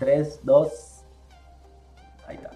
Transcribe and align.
3, 0.00 0.40
2. 0.42 1.04
Ahí 2.26 2.36
está. 2.36 2.50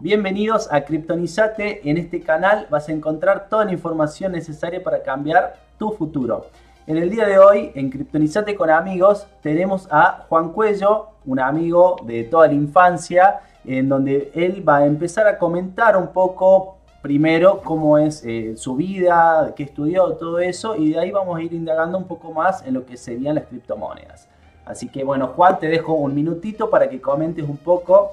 Bienvenidos 0.00 0.72
a 0.72 0.80
Kryptonizate. 0.80 1.88
En 1.88 1.98
este 1.98 2.22
canal 2.22 2.66
vas 2.70 2.88
a 2.88 2.92
encontrar 2.92 3.48
toda 3.50 3.66
la 3.66 3.72
información 3.72 4.32
necesaria 4.32 4.82
para 4.82 5.02
cambiar 5.02 5.56
tu 5.78 5.92
futuro. 5.92 6.46
En 6.86 6.96
el 6.96 7.10
día 7.10 7.26
de 7.26 7.38
hoy, 7.38 7.72
en 7.74 7.90
Kryptonizate 7.90 8.54
con 8.54 8.70
amigos, 8.70 9.26
tenemos 9.42 9.86
a 9.90 10.24
Juan 10.28 10.50
Cuello, 10.52 11.08
un 11.26 11.40
amigo 11.40 11.96
de 12.04 12.24
toda 12.24 12.46
la 12.46 12.54
infancia, 12.54 13.40
en 13.66 13.90
donde 13.90 14.32
él 14.34 14.66
va 14.66 14.78
a 14.78 14.86
empezar 14.86 15.26
a 15.26 15.38
comentar 15.38 15.94
un 15.94 16.08
poco 16.08 16.78
primero 17.02 17.60
cómo 17.62 17.98
es 17.98 18.24
eh, 18.24 18.56
su 18.56 18.76
vida, 18.76 19.52
qué 19.54 19.64
estudió, 19.64 20.14
todo 20.14 20.38
eso, 20.38 20.74
y 20.74 20.92
de 20.92 21.00
ahí 21.00 21.10
vamos 21.10 21.38
a 21.38 21.42
ir 21.42 21.52
indagando 21.52 21.98
un 21.98 22.06
poco 22.06 22.32
más 22.32 22.66
en 22.66 22.72
lo 22.72 22.86
que 22.86 22.96
serían 22.96 23.34
las 23.34 23.44
criptomonedas. 23.44 24.28
Así 24.66 24.88
que 24.88 25.04
bueno, 25.04 25.28
Juan, 25.28 25.58
te 25.58 25.68
dejo 25.68 25.92
un 25.94 26.14
minutito 26.14 26.70
para 26.70 26.88
que 26.88 27.00
comentes 27.00 27.44
un 27.46 27.56
poco 27.56 28.12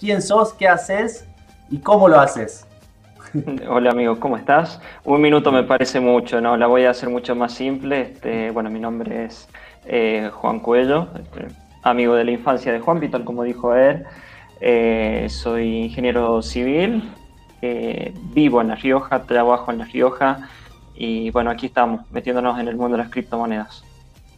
quién 0.00 0.22
sos, 0.22 0.52
qué 0.54 0.66
haces 0.66 1.26
y 1.70 1.78
cómo 1.78 2.08
lo 2.08 2.18
haces. 2.18 2.66
Hola 3.68 3.90
amigo, 3.90 4.18
¿cómo 4.18 4.36
estás? 4.36 4.80
Un 5.04 5.20
minuto 5.20 5.52
me 5.52 5.62
parece 5.62 6.00
mucho, 6.00 6.40
¿no? 6.40 6.56
La 6.56 6.66
voy 6.66 6.84
a 6.84 6.90
hacer 6.90 7.08
mucho 7.08 7.34
más 7.34 7.52
simple. 7.52 8.00
Este, 8.00 8.50
bueno, 8.50 8.70
mi 8.70 8.80
nombre 8.80 9.26
es 9.26 9.48
eh, 9.84 10.30
Juan 10.32 10.60
Cuello, 10.60 11.08
este, 11.14 11.48
amigo 11.82 12.14
de 12.14 12.24
la 12.24 12.30
infancia 12.30 12.72
de 12.72 12.80
Juan 12.80 12.98
Vital, 12.98 13.24
como 13.24 13.42
dijo 13.42 13.74
él. 13.74 14.04
Eh, 14.60 15.26
soy 15.28 15.84
ingeniero 15.84 16.40
civil, 16.40 17.10
vivo 18.34 18.60
en 18.60 18.68
La 18.68 18.74
Rioja, 18.76 19.22
trabajo 19.22 19.70
en 19.72 19.78
La 19.78 19.84
Rioja 19.84 20.48
y 20.94 21.30
bueno, 21.30 21.50
aquí 21.50 21.66
estamos 21.66 22.10
metiéndonos 22.10 22.58
en 22.58 22.68
el 22.68 22.76
mundo 22.76 22.96
de 22.96 23.02
las 23.02 23.10
criptomonedas. 23.10 23.84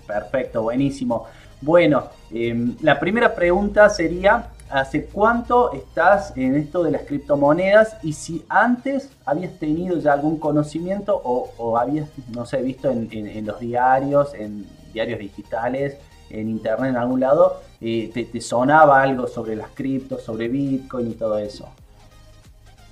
Perfecto, 0.06 0.62
buenísimo. 0.62 1.26
Bueno, 1.64 2.10
em, 2.30 2.76
la 2.82 3.00
primera 3.00 3.34
pregunta 3.34 3.88
sería, 3.88 4.50
¿hace 4.68 5.06
cuánto 5.06 5.72
estás 5.72 6.36
en 6.36 6.56
esto 6.56 6.82
de 6.82 6.90
las 6.90 7.04
criptomonedas? 7.04 7.96
Y 8.02 8.12
si 8.12 8.44
antes 8.50 9.08
habías 9.24 9.58
tenido 9.58 9.98
ya 9.98 10.12
algún 10.12 10.38
conocimiento 10.38 11.18
o, 11.24 11.78
habías, 11.78 12.10
no 12.34 12.44
sé, 12.44 12.60
visto 12.60 12.90
en, 12.90 13.46
los 13.46 13.60
diarios, 13.60 14.34
en 14.34 14.66
diarios 14.92 15.18
digitales, 15.18 15.96
en 16.28 16.50
internet, 16.50 16.90
en 16.90 16.96
algún 16.98 17.20
lado, 17.20 17.62
eh, 17.80 18.10
te, 18.12 18.24
te 18.24 18.42
sonaba 18.42 19.00
algo 19.00 19.26
sobre 19.26 19.56
las 19.56 19.70
criptos, 19.70 20.22
sobre 20.22 20.48
Bitcoin 20.48 21.12
y 21.12 21.14
todo 21.14 21.38
eso. 21.38 21.66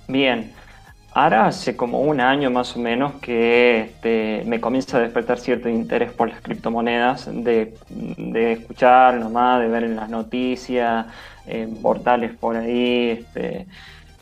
Bien, 0.07 0.51
ahora 1.13 1.47
hace 1.47 1.75
como 1.75 2.01
un 2.01 2.19
año 2.19 2.49
más 2.49 2.75
o 2.75 2.79
menos 2.79 3.13
que 3.21 3.81
este, 3.81 4.43
me 4.45 4.59
comienza 4.59 4.97
a 4.97 5.01
despertar 5.01 5.39
cierto 5.39 5.69
interés 5.69 6.11
por 6.11 6.29
las 6.29 6.41
criptomonedas, 6.41 7.29
de, 7.31 7.75
escuchar 8.51 9.15
nomás, 9.15 9.61
de 9.61 9.67
ver 9.67 9.83
en 9.83 9.95
las 9.95 10.09
noticias, 10.09 11.05
en 11.45 11.75
portales 11.81 12.31
por 12.35 12.55
ahí, 12.55 13.09
este, 13.09 13.67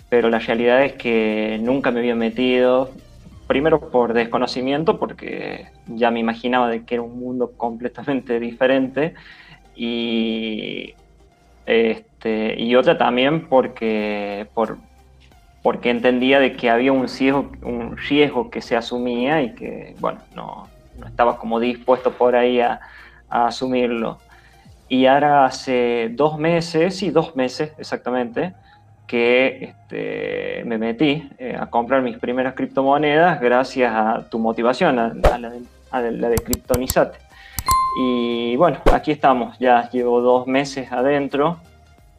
pero 0.09 0.29
la 0.29 0.39
realidad 0.39 0.83
es 0.83 0.93
que 0.93 1.59
nunca 1.61 1.91
me 1.91 1.99
había 1.99 2.15
metido, 2.15 2.91
primero 3.47 3.89
por 3.89 4.13
desconocimiento, 4.13 4.99
porque 4.99 5.67
ya 5.87 6.11
me 6.11 6.19
imaginaba 6.19 6.69
de 6.69 6.83
que 6.83 6.95
era 6.95 7.03
un 7.03 7.19
mundo 7.19 7.51
completamente 7.55 8.39
diferente, 8.39 9.13
y, 9.75 10.93
este, 11.65 12.61
y 12.61 12.75
otra 12.75 12.97
también 12.97 13.47
porque 13.47 14.47
por, 14.53 14.77
porque 15.61 15.89
entendía 15.89 16.39
de 16.39 16.53
que 16.53 16.69
había 16.69 16.91
un 16.91 17.07
riesgo, 17.97 18.49
que 18.49 18.61
se 18.61 18.75
asumía 18.75 19.41
y 19.41 19.53
que, 19.53 19.95
bueno, 19.99 20.19
no, 20.35 20.67
no 20.97 21.07
estaba 21.07 21.37
como 21.37 21.59
dispuesto 21.59 22.11
por 22.11 22.35
ahí 22.35 22.59
a, 22.59 22.79
asumirlo. 23.29 24.19
Y 24.89 25.05
ahora 25.05 25.45
hace 25.45 26.09
dos 26.11 26.37
meses, 26.37 27.01
y 27.01 27.11
dos 27.11 27.35
meses 27.35 27.71
exactamente, 27.77 28.53
que 29.07 29.63
este, 29.63 30.63
me 30.65 30.77
metí 30.77 31.29
eh, 31.37 31.57
a 31.57 31.67
comprar 31.67 32.01
mis 32.01 32.17
primeras 32.17 32.55
criptomonedas 32.55 33.39
gracias 33.39 33.93
a 33.93 34.29
tu 34.29 34.37
motivación, 34.37 34.99
a, 34.99 35.13
la, 35.37 35.49
de, 35.49 35.61
a. 35.91 37.11
Y 37.99 38.55
bueno, 38.57 38.79
aquí 38.91 39.11
estamos, 39.11 39.57
ya 39.59 39.89
llevo 39.91 40.21
dos 40.21 40.47
meses 40.47 40.91
adentro 40.91 41.57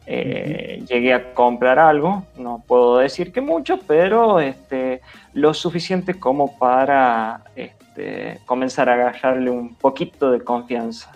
eh, 0.05 0.83
llegué 0.87 1.13
a 1.13 1.33
comprar 1.33 1.79
algo, 1.79 2.23
no 2.37 2.63
puedo 2.67 2.97
decir 2.97 3.31
que 3.31 3.41
mucho, 3.41 3.79
pero 3.87 4.39
este, 4.39 5.01
lo 5.33 5.53
suficiente 5.53 6.19
como 6.19 6.57
para 6.57 7.43
este, 7.55 8.39
comenzar 8.45 8.89
a 8.89 8.93
agarrarle 8.93 9.49
un 9.49 9.75
poquito 9.75 10.31
de 10.31 10.41
confianza. 10.41 11.11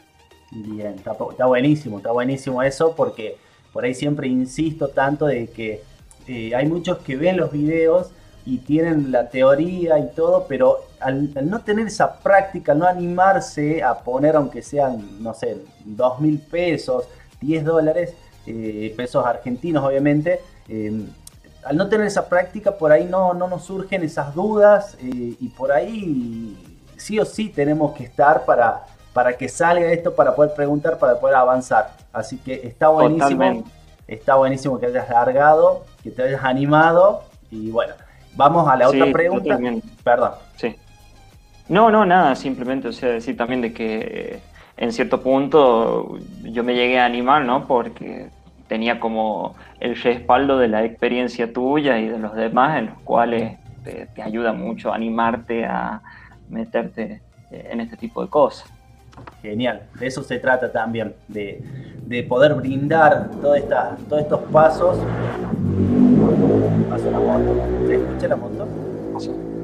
Bien, 0.51 0.95
está, 0.95 1.13
buenísimo, 1.45 1.97
está 1.97 2.11
buenísimo 2.11 2.63
eso 2.63 2.95
porque 2.95 3.35
por 3.73 3.83
ahí 3.83 3.93
siempre 3.93 4.27
insisto 4.27 4.87
tanto 4.87 5.25
de 5.25 5.47
que 5.47 5.81
eh, 6.27 6.55
hay 6.55 6.65
muchos 6.65 6.99
que 6.99 7.17
ven 7.17 7.35
los 7.35 7.51
videos 7.51 8.11
y 8.45 8.59
tienen 8.59 9.11
la 9.11 9.29
teoría 9.29 9.99
y 9.99 10.09
todo, 10.15 10.45
pero 10.47 10.77
al, 11.01 11.33
no 11.49 11.59
tener 11.59 11.87
esa 11.87 12.17
práctica, 12.19 12.73
no 12.73 12.85
animarse 12.85 13.83
a 13.83 13.99
poner 13.99 14.37
aunque 14.37 14.61
sean, 14.61 15.21
no 15.21 15.33
sé, 15.33 15.57
dos 15.83 16.21
mil 16.21 16.39
pesos, 16.39 17.09
10 17.41 17.65
dólares, 17.65 18.13
eh, 18.47 18.93
pesos 18.95 19.25
argentinos 19.25 19.83
obviamente, 19.83 20.39
eh, 20.69 21.05
al 21.63 21.75
no 21.75 21.89
tener 21.89 22.07
esa 22.07 22.29
práctica 22.29 22.71
por 22.71 22.91
ahí 22.91 23.05
no, 23.05 23.33
no 23.33 23.47
nos 23.47 23.65
surgen 23.65 24.03
esas 24.03 24.33
dudas 24.33 24.97
eh, 25.01 25.35
y 25.39 25.49
por 25.49 25.71
ahí 25.71 26.57
sí 26.95 27.19
o 27.19 27.25
sí 27.25 27.49
tenemos 27.49 27.93
que 27.95 28.05
estar 28.05 28.45
para, 28.45 28.85
para 29.13 29.37
que 29.37 29.49
salga 29.49 29.91
esto, 29.91 30.15
para 30.15 30.33
poder 30.33 30.53
preguntar, 30.55 30.97
para 30.97 31.19
poder 31.19 31.35
avanzar. 31.35 31.91
Así 32.13 32.37
que 32.37 32.61
está 32.63 32.87
buenísimo, 32.87 33.65
está 34.07 34.35
buenísimo 34.35 34.79
que 34.79 34.85
hayas 34.85 35.09
largado, 35.09 35.85
que 36.01 36.11
te 36.11 36.23
hayas 36.23 36.43
animado 36.43 37.23
y 37.51 37.69
bueno, 37.69 37.93
vamos 38.35 38.67
a 38.69 38.77
la 38.77 38.87
otra 38.87 39.11
pregunta. 39.11 39.59
Perdón. 40.03 40.31
Sí. 40.55 40.75
No, 41.67 41.91
no, 41.91 42.05
nada, 42.05 42.33
simplemente, 42.35 42.87
o 42.87 42.93
sea, 42.93 43.09
decir 43.09 43.35
también 43.35 43.61
de 43.61 43.73
que 43.73 44.39
en 44.77 44.93
cierto 44.93 45.21
punto 45.21 46.17
yo 46.43 46.63
me 46.63 46.75
llegué 46.75 46.99
a 46.99 47.05
animar, 47.05 47.43
¿no? 47.43 47.67
Porque 47.67 48.29
tenía 48.67 48.99
como 48.99 49.55
el 49.79 49.95
respaldo 49.95 50.57
de 50.57 50.67
la 50.67 50.83
experiencia 50.83 51.51
tuya 51.51 51.99
y 51.99 52.07
de 52.07 52.19
los 52.19 52.35
demás, 52.35 52.79
en 52.79 52.87
los 52.87 52.99
cuales 52.99 53.57
te, 53.83 54.21
ayuda 54.21 54.53
mucho 54.53 54.91
a 54.91 54.95
animarte 54.95 55.65
a 55.65 56.01
meterte 56.49 57.21
eh, 57.51 57.69
en 57.71 57.81
este 57.81 57.97
tipo 57.97 58.21
de 58.21 58.29
cosas. 58.29 58.69
Genial, 59.41 59.83
de 59.99 60.07
eso 60.07 60.21
se 60.21 60.37
trata 60.37 60.71
también, 60.71 61.15
de, 61.27 61.63
poder 62.29 62.53
brindar 62.53 63.29
todos 63.41 63.57
estos 63.57 64.41
pasos. 64.51 64.97
La 67.11 67.19
moto. 67.19 67.55
¿Se 67.87 67.95
escucha 67.95 68.27
la 68.27 68.35
moto? 68.35 68.67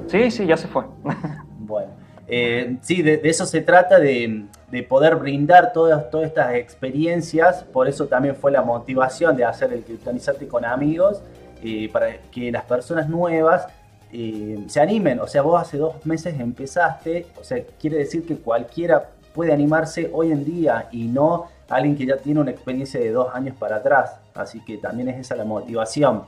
Sí, 0.08 0.32
sí, 0.32 0.46
ya 0.46 0.58
se 0.58 0.68
fue. 0.68 0.84
Bueno, 1.66 1.92
eh, 2.28 2.78
sí, 2.82 3.02
de, 3.02 3.22
eso 3.24 3.46
se 3.46 3.62
trata, 3.62 3.98
de, 3.98 4.46
poder 4.82 5.18
brindar 5.18 5.72
todas, 5.72 6.10
todas 6.10 6.26
estas 6.26 6.56
experiencias, 6.56 7.64
por 7.64 7.88
eso 7.88 8.08
también 8.08 8.36
fue 8.36 8.52
la 8.52 8.64
motivación 8.64 9.38
de 9.38 9.46
hacer 9.46 9.72
el 9.72 9.84
Kryptonizarte 9.84 10.48
con 10.48 10.66
amigos, 10.66 11.22
eh, 11.62 11.90
para 11.94 12.18
que 12.32 12.52
las 12.52 12.64
personas 12.64 13.08
nuevas 13.08 13.68
eh, 14.12 14.64
se 14.68 14.82
animen, 14.82 15.20
o 15.20 15.28
sea, 15.28 15.44
vos 15.44 15.62
hace 15.62 15.78
dos 15.78 16.04
meses 16.06 16.40
empezaste, 16.40 17.28
o 17.40 17.44
sea, 17.44 17.64
quiere 17.80 17.98
decir 17.98 18.26
que 18.26 18.38
cualquiera 18.38 19.12
puede 19.34 19.54
animarse 19.54 20.10
hoy 20.12 20.32
en 20.32 20.44
día 20.44 20.88
y 20.92 21.08
no 21.08 21.50
alguien 21.70 21.96
que 21.96 22.06
ya 22.06 22.18
tiene 22.18 22.40
una 22.40 22.52
experiencia 22.52 23.00
de 23.00 23.12
dos 23.12 23.34
años 23.34 23.56
para 23.58 23.78
atrás, 23.78 24.16
así 24.34 24.60
que 24.66 24.78
también 24.78 25.10
es 25.10 25.20
esa 25.20 25.36
la 25.36 25.46
motivación. 25.46 26.24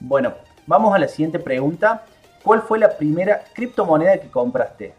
Bueno, 0.00 0.34
vamos 0.66 0.94
a 0.94 0.98
la 0.98 1.08
siguiente 1.08 1.38
pregunta. 1.38 2.04
¿Cuál 2.42 2.62
fue 2.62 2.78
la 2.78 2.96
primera 2.96 3.42
criptomoneda 3.54 4.18
que 4.18 4.28
compraste? 4.28 4.94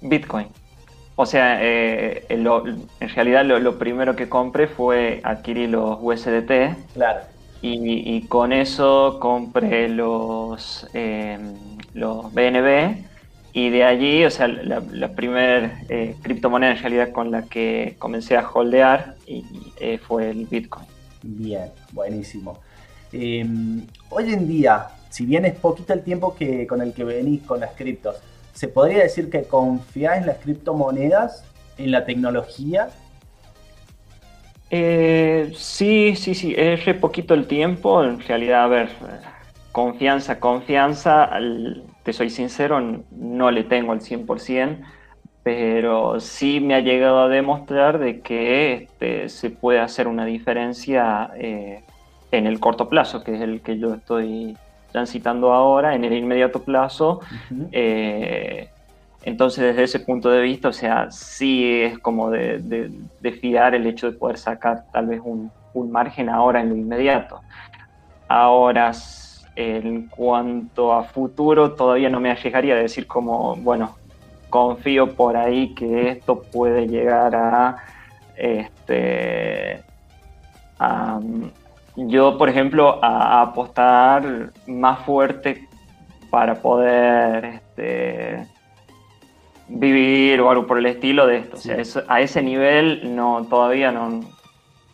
Bitcoin. 0.00 0.48
O 1.18 1.24
sea, 1.24 1.58
eh, 1.62 2.26
en 2.28 2.44
realidad 3.14 3.44
lo, 3.46 3.78
primero 3.78 4.14
que 4.14 4.28
compré 4.28 4.68
fue 4.68 5.20
adquirir 5.24 5.70
los 5.70 5.98
USDT. 6.00 6.76
Claro. 6.92 7.20
Y, 7.62 8.20
con 8.28 8.52
eso 8.52 9.18
compré 9.18 9.88
los, 9.88 10.86
em, 10.92 11.54
los 11.94 12.32
BNB. 12.32 13.06
Y 13.54 13.70
de 13.70 13.84
allí, 13.84 14.24
o 14.24 14.30
sea, 14.30 14.46
la, 14.46 15.08
primera 15.08 15.80
eh, 15.88 16.14
criptomoneda 16.22 16.72
en 16.72 16.78
realidad 16.78 17.10
con 17.12 17.30
la 17.30 17.42
que 17.42 17.96
comencé 17.98 18.36
a 18.36 18.46
holdear 18.48 19.14
y, 19.26 19.42
eh, 19.80 19.98
fue 19.98 20.30
el 20.30 20.44
Bitcoin. 20.44 20.86
Bien, 21.22 21.70
buenísimo. 21.92 22.58
Em, 23.10 23.86
hoy 24.10 24.34
en 24.34 24.46
día, 24.46 24.88
si 25.08 25.24
bien 25.24 25.46
es 25.46 25.54
poquito 25.54 25.94
el 25.94 26.02
tiempo 26.02 26.36
que, 26.36 26.66
con 26.66 26.82
el 26.82 26.92
que 26.92 27.04
venís 27.04 27.42
con 27.42 27.60
las 27.60 27.70
criptos, 27.70 28.16
¿se 28.56 28.68
podría 28.68 29.02
decir 29.02 29.28
que 29.28 29.42
confías 29.44 30.16
en 30.16 30.26
las 30.26 30.38
criptomonedas, 30.38 31.44
en 31.76 31.90
la 31.90 32.06
tecnología? 32.06 32.88
Eh, 34.70 35.52
sí, 35.54 36.16
sí, 36.16 36.34
sí, 36.34 36.54
es 36.56 36.82
poquito 36.96 37.34
el 37.34 37.46
tiempo. 37.46 38.02
En 38.02 38.18
realidad, 38.18 38.64
a 38.64 38.66
ver, 38.68 38.88
confianza, 39.72 40.40
confianza, 40.40 41.30
te 42.02 42.14
soy 42.14 42.30
sincero, 42.30 42.80
no 43.10 43.50
le 43.50 43.62
tengo 43.62 43.92
al 43.92 44.00
100%, 44.00 44.78
pero 45.42 46.18
sí 46.18 46.60
me 46.60 46.74
ha 46.76 46.80
llegado 46.80 47.20
a 47.20 47.28
demostrar 47.28 47.98
de 47.98 48.20
que 48.20 48.72
este, 48.72 49.28
se 49.28 49.50
puede 49.50 49.80
hacer 49.80 50.08
una 50.08 50.24
diferencia 50.24 51.30
eh, 51.36 51.84
en 52.30 52.46
el 52.46 52.58
corto 52.58 52.88
plazo, 52.88 53.22
que 53.22 53.34
es 53.34 53.42
el 53.42 53.60
que 53.60 53.78
yo 53.78 53.92
estoy 53.92 54.56
transitando 54.96 55.52
ahora, 55.52 55.94
en 55.94 56.06
el 56.06 56.14
inmediato 56.14 56.62
plazo. 56.62 57.20
Eh, 57.70 58.70
entonces, 59.24 59.62
desde 59.62 59.82
ese 59.82 60.00
punto 60.00 60.30
de 60.30 60.40
vista, 60.40 60.68
o 60.68 60.72
sea, 60.72 61.10
sí 61.10 61.82
es 61.82 61.98
como 61.98 62.30
de, 62.30 62.90
fiar 63.42 63.74
el 63.74 63.86
hecho 63.86 64.10
de 64.10 64.16
poder 64.16 64.38
sacar 64.38 64.86
tal 64.90 65.08
vez 65.08 65.20
un, 65.22 65.50
un 65.74 65.92
margen 65.92 66.30
ahora 66.30 66.62
en 66.62 66.70
lo 66.70 66.76
inmediato. 66.76 67.42
Ahora, 68.26 68.92
en 69.54 70.06
cuanto 70.06 70.94
a 70.94 71.04
futuro, 71.04 71.74
todavía 71.74 72.08
no 72.08 72.18
me 72.18 72.34
llegaría 72.34 72.72
a 72.72 72.78
decir 72.78 73.06
como, 73.06 73.54
bueno, 73.56 73.96
confío 74.48 75.14
por 75.14 75.36
ahí 75.36 75.74
que 75.74 76.08
esto 76.08 76.40
puede 76.40 76.86
llegar 76.86 77.36
a, 77.36 77.76
este, 78.34 79.82
yo, 81.96 82.36
por 82.36 82.48
ejemplo, 82.48 83.02
a, 83.02 83.40
apostar 83.42 84.52
más 84.66 85.04
fuerte 85.04 85.68
para 86.30 86.60
poder 86.60 87.44
este, 87.44 88.46
vivir 89.68 90.40
o 90.40 90.50
algo 90.50 90.66
por 90.66 90.78
el 90.78 90.86
estilo 90.86 91.26
de 91.26 91.38
esto. 91.38 91.56
O 91.56 91.60
sea, 91.60 92.04
a 92.08 92.20
ese 92.20 92.42
nivel 92.42 93.16
no, 93.16 93.46
todavía 93.48 93.90
no, 93.90 94.20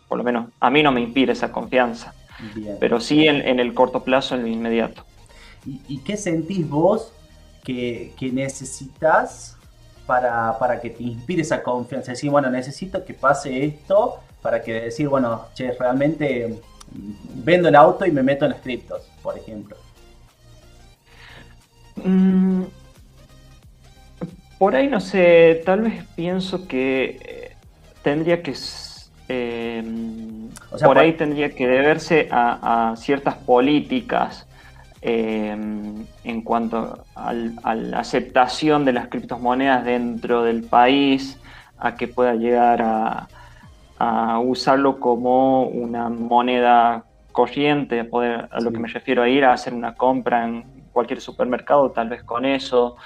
por 0.08 0.18
lo 0.18 0.24
menos 0.24 0.46
a 0.60 0.70
mí 0.70 0.82
no 0.82 0.92
me 0.92 1.00
inspira 1.00 1.32
esa 1.32 1.50
confianza. 1.50 2.14
Pero 2.80 2.98
sí 2.98 3.28
en, 3.28 3.60
el 3.60 3.72
corto 3.72 4.02
plazo, 4.02 4.34
en 4.34 4.42
lo 4.42 4.48
inmediato. 4.48 5.04
¿Y, 5.64 5.98
qué 5.98 6.16
sentís 6.16 6.68
vos 6.68 7.12
que, 7.62 8.12
necesitas 8.32 9.56
para, 10.06 10.58
para, 10.58 10.80
que 10.80 10.90
te 10.90 11.04
inspire 11.04 11.42
esa 11.42 11.62
confianza? 11.62 12.12
Decir, 12.12 12.30
bueno, 12.30 12.50
necesito 12.50 13.04
que 13.04 13.14
pase 13.14 13.64
esto 13.64 14.18
para 14.42 14.60
que 14.60 14.72
decir, 14.72 15.08
bueno, 15.08 15.46
che, 15.54 15.70
realmente 15.72 16.60
vendo 17.34 17.68
el 17.68 17.76
auto 17.76 18.06
y 18.06 18.10
me 18.10 18.22
meto 18.22 18.44
en 18.44 18.52
las 18.52 18.60
criptos, 18.60 19.02
por 19.22 19.36
ejemplo. 19.36 19.76
Mm, 21.96 22.62
por 24.58 24.76
ahí 24.76 24.88
no 24.88 25.00
sé, 25.00 25.62
tal 25.64 25.82
vez 25.82 26.04
pienso 26.14 26.66
que 26.66 27.18
eh, 27.24 27.56
tendría 28.02 28.42
que 28.42 28.54
eh, 29.28 29.82
por 30.84 30.98
ahí 30.98 31.14
tendría 31.14 31.50
que 31.50 31.66
deberse 31.66 32.28
a, 32.30 32.94
ciertas 32.96 33.34
políticas 33.36 34.46
eh, 35.00 35.56
en 36.24 36.42
cuanto 36.42 37.04
a 37.14 37.32
la 37.32 37.98
aceptación 37.98 38.84
de 38.84 38.92
las 38.92 39.08
criptomonedas 39.08 39.84
dentro 39.84 40.44
del 40.44 40.62
país, 40.62 41.38
a 41.78 41.96
que 41.96 42.06
pueda 42.06 42.34
llegar 42.34 42.82
a, 42.82 43.28
usarlo 44.40 45.00
como 45.00 45.64
una 45.64 46.08
moneda 46.08 47.04
corriente, 47.32 48.00
a, 48.00 48.04
poder, 48.04 48.48
a 48.50 48.60
lo 48.60 48.72
que 48.72 48.78
me 48.78 48.88
refiero 48.88 49.22
a 49.22 49.28
ir 49.28 49.44
a 49.44 49.52
hacer 49.52 49.72
una 49.74 49.94
compra 49.94 50.44
en 50.44 50.64
cualquier 50.92 51.20
supermercado, 51.20 51.90
tal 51.90 52.08
vez 52.08 52.22
con 52.22 52.44
eso, 52.44 52.96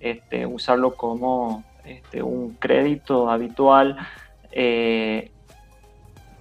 este, 0.00 0.46
usarlo 0.46 0.94
como 0.94 1.62
este, 1.84 2.22
un 2.22 2.54
crédito 2.54 3.30
habitual. 3.30 3.96
Eh, 4.50 5.30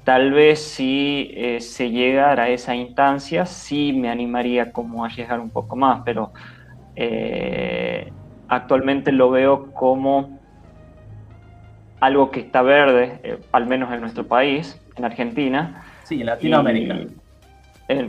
Tal 0.06 0.34
vez 0.34 0.62
si 0.62 1.32
eh, 1.34 1.60
se 1.62 1.90
llegara 1.90 2.44
a 2.44 2.50
esa 2.50 2.76
instancia, 2.76 3.48
sí 3.48 3.92
me 3.92 4.08
animaría 4.08 4.72
como 4.72 5.04
a 5.04 5.10
llegar 5.10 5.40
un 5.40 5.50
poco 5.50 5.76
más, 5.76 6.04
pero 6.06 6.32
eh, 6.96 8.14
actualmente 8.48 9.12
lo 9.12 9.32
veo 9.32 9.74
como 9.74 10.38
algo 12.00 12.32
que 12.32 12.42
está 12.42 12.62
verde, 12.62 13.20
eh, 13.24 13.38
al 13.52 13.68
menos 13.68 13.92
en 13.94 14.02
nuestro 14.02 14.26
país, 14.26 14.80
en 14.96 15.06
Argentina. 15.06 15.84
Sí, 16.04 16.22
en 16.22 16.28
Latinoamérica. 16.28 16.98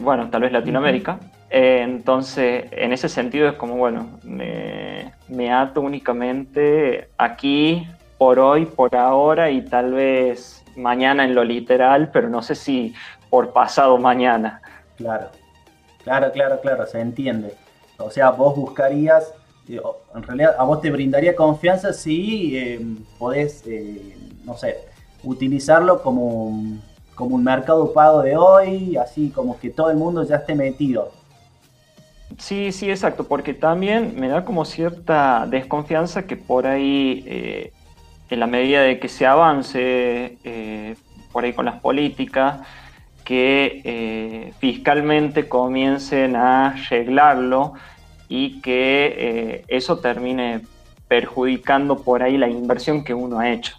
bueno, 0.00 0.28
tal 0.30 0.42
vez 0.42 0.52
Latinoamérica. 0.52 1.18
entonces, 1.50 2.66
en 2.72 2.92
ese 2.92 3.08
sentido 3.08 3.48
es 3.48 3.54
como, 3.54 3.76
bueno, 3.76 4.18
me, 4.24 5.12
me 5.28 5.52
ato 5.52 5.80
únicamente 5.80 7.08
aquí, 7.18 7.86
por 8.18 8.38
hoy, 8.38 8.66
por 8.66 8.96
ahora 8.96 9.50
y 9.50 9.62
tal 9.62 9.92
vez 9.92 10.64
mañana 10.76 11.24
en 11.24 11.34
lo 11.34 11.44
literal, 11.44 12.10
pero 12.12 12.28
no 12.28 12.42
sé 12.42 12.54
si 12.54 12.94
por 13.30 13.52
pasado 13.52 13.98
mañana. 13.98 14.62
Claro, 14.96 15.28
claro, 16.02 16.32
claro, 16.32 16.60
claro, 16.60 16.86
se 16.86 17.00
entiende. 17.00 17.54
O 17.98 18.10
sea, 18.10 18.30
vos 18.30 18.56
buscarías, 18.56 19.32
en 19.68 20.22
realidad 20.22 20.54
a 20.58 20.64
vos 20.64 20.80
te 20.80 20.90
brindaría 20.90 21.34
confianza 21.34 21.92
si 21.92 22.56
eh, 22.56 22.80
podés, 23.18 23.64
eh, 23.66 24.16
no 24.44 24.56
sé, 24.56 24.76
utilizarlo 25.24 26.02
como, 26.02 26.78
como 27.14 27.36
un 27.36 27.44
mercado 27.44 27.92
pago 27.92 28.22
de 28.22 28.36
hoy, 28.36 28.96
así 28.96 29.30
como 29.30 29.58
que 29.58 29.70
todo 29.70 29.90
el 29.90 29.96
mundo 29.96 30.22
ya 30.22 30.36
esté 30.36 30.54
metido. 30.54 31.10
Sí, 32.38 32.70
sí, 32.72 32.90
exacto, 32.90 33.24
porque 33.24 33.54
también 33.54 34.14
me 34.18 34.28
da 34.28 34.44
como 34.44 34.64
cierta 34.64 35.46
desconfianza 35.48 36.26
que 36.26 36.36
por 36.36 36.66
ahí 36.66 37.24
eh, 37.26 37.72
en 38.30 38.40
la 38.40 38.46
medida 38.46 38.82
de 38.82 38.98
que 38.98 39.08
se 39.08 39.26
avance 39.26 40.38
eh, 40.44 40.96
por 41.32 41.44
ahí 41.44 41.52
con 41.52 41.64
las 41.64 41.80
políticas, 41.80 42.60
que 43.24 44.52
fiscalmente 44.60 45.48
comiencen 45.48 46.36
a 46.36 46.68
arreglarlo 46.68 47.74
y 48.28 48.60
que 48.60 49.14
eh, 49.16 49.64
eso 49.68 49.98
termine 49.98 50.62
perjudicando 51.08 51.98
por 51.98 52.22
ahí 52.22 52.36
la 52.36 52.48
inversión 52.48 53.04
que 53.04 53.14
uno 53.14 53.38
ha 53.38 53.50
hecho. 53.50 53.76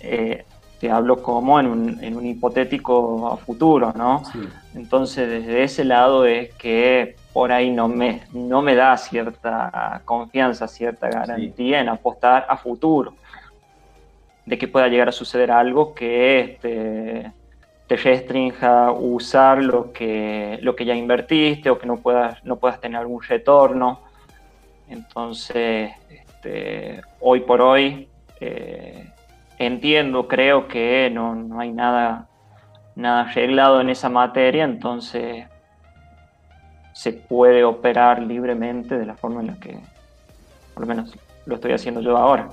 te 0.00 0.90
hablo 0.90 1.22
como 1.22 1.58
en 1.58 1.66
un, 1.66 2.26
hipotético 2.26 3.36
futuro, 3.44 3.92
¿no? 3.96 4.22
Entonces, 4.76 5.28
desde 5.28 5.64
ese 5.64 5.84
lado 5.84 6.24
es 6.24 6.54
que 6.54 7.16
por 7.32 7.50
ahí 7.50 7.70
no 7.70 7.88
me, 7.88 8.22
no 8.32 8.62
me 8.62 8.76
da 8.76 8.96
cierta 8.96 10.02
confianza, 10.04 10.68
cierta 10.68 11.08
garantía 11.08 11.80
en 11.80 11.88
apostar 11.88 12.46
a 12.48 12.56
futuro 12.56 13.14
de 14.48 14.56
que 14.56 14.66
pueda 14.66 14.88
llegar 14.88 15.08
a 15.10 15.12
suceder 15.12 15.50
algo 15.50 15.94
que 15.94 16.40
este, 16.40 17.32
te 17.88 17.96
restrinja 17.96 18.92
usar 18.92 19.64
lo 19.64 19.92
que, 19.92 20.58
lo 20.60 20.76
que 20.76 20.84
ya 20.84 20.94
invertiste 20.94 21.70
o 21.70 21.78
que 21.78 21.86
no 21.86 21.96
puedas, 21.96 22.44
no 22.44 22.56
puedas 22.56 22.80
tener 22.80 22.98
algún 22.98 23.22
retorno. 23.22 24.00
Entonces, 24.88 25.92
este, 26.10 27.00
hoy 27.20 27.40
por 27.40 27.62
hoy, 27.62 28.08
eh, 28.40 29.10
entiendo, 29.58 30.28
creo 30.28 30.68
que 30.68 31.10
no, 31.10 31.58
hay 31.58 31.72
nada, 31.72 32.28
nada 32.94 33.22
arreglado 33.22 33.80
en 33.80 33.88
esa 33.88 34.10
materia, 34.10 34.64
entonces 34.64 35.46
se 36.92 37.12
puede 37.14 37.64
operar 37.64 38.22
libremente 38.22 38.98
de 38.98 39.06
la 39.06 39.14
forma 39.14 39.40
en 39.40 39.46
la 39.46 39.54
que, 39.54 39.78
por 40.74 40.82
lo 40.82 40.86
menos, 40.86 41.16
lo 41.46 41.54
estoy 41.54 41.72
haciendo 41.72 42.02
yo 42.02 42.18
ahora. 42.18 42.50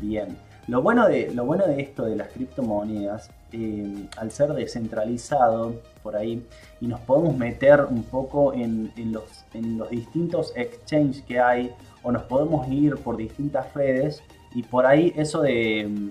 Bien. 0.00 0.36
Lo 0.68 0.80
bueno 0.80 1.08
de, 1.08 1.32
lo 1.34 1.44
bueno 1.44 1.66
de 1.66 1.82
esto 1.82 2.04
de 2.04 2.14
las 2.14 2.28
criptomonedas, 2.28 3.30
eh, 3.52 4.08
al 4.16 4.30
ser 4.30 4.52
descentralizado 4.52 5.74
por 6.02 6.16
ahí, 6.16 6.44
y 6.80 6.86
nos 6.86 7.00
podemos 7.00 7.36
meter 7.36 7.82
un 7.88 8.02
poco 8.02 8.52
en, 8.52 8.92
los, 9.12 9.44
distintos 9.90 10.52
exchanges 10.56 11.22
que 11.22 11.40
hay, 11.40 11.72
o 12.02 12.10
nos 12.10 12.22
podemos 12.22 12.68
ir 12.68 12.96
por 12.96 13.16
distintas 13.16 13.72
redes, 13.74 14.22
y 14.54 14.62
por 14.62 14.86
ahí 14.86 15.12
eso 15.16 15.42
de, 15.42 16.10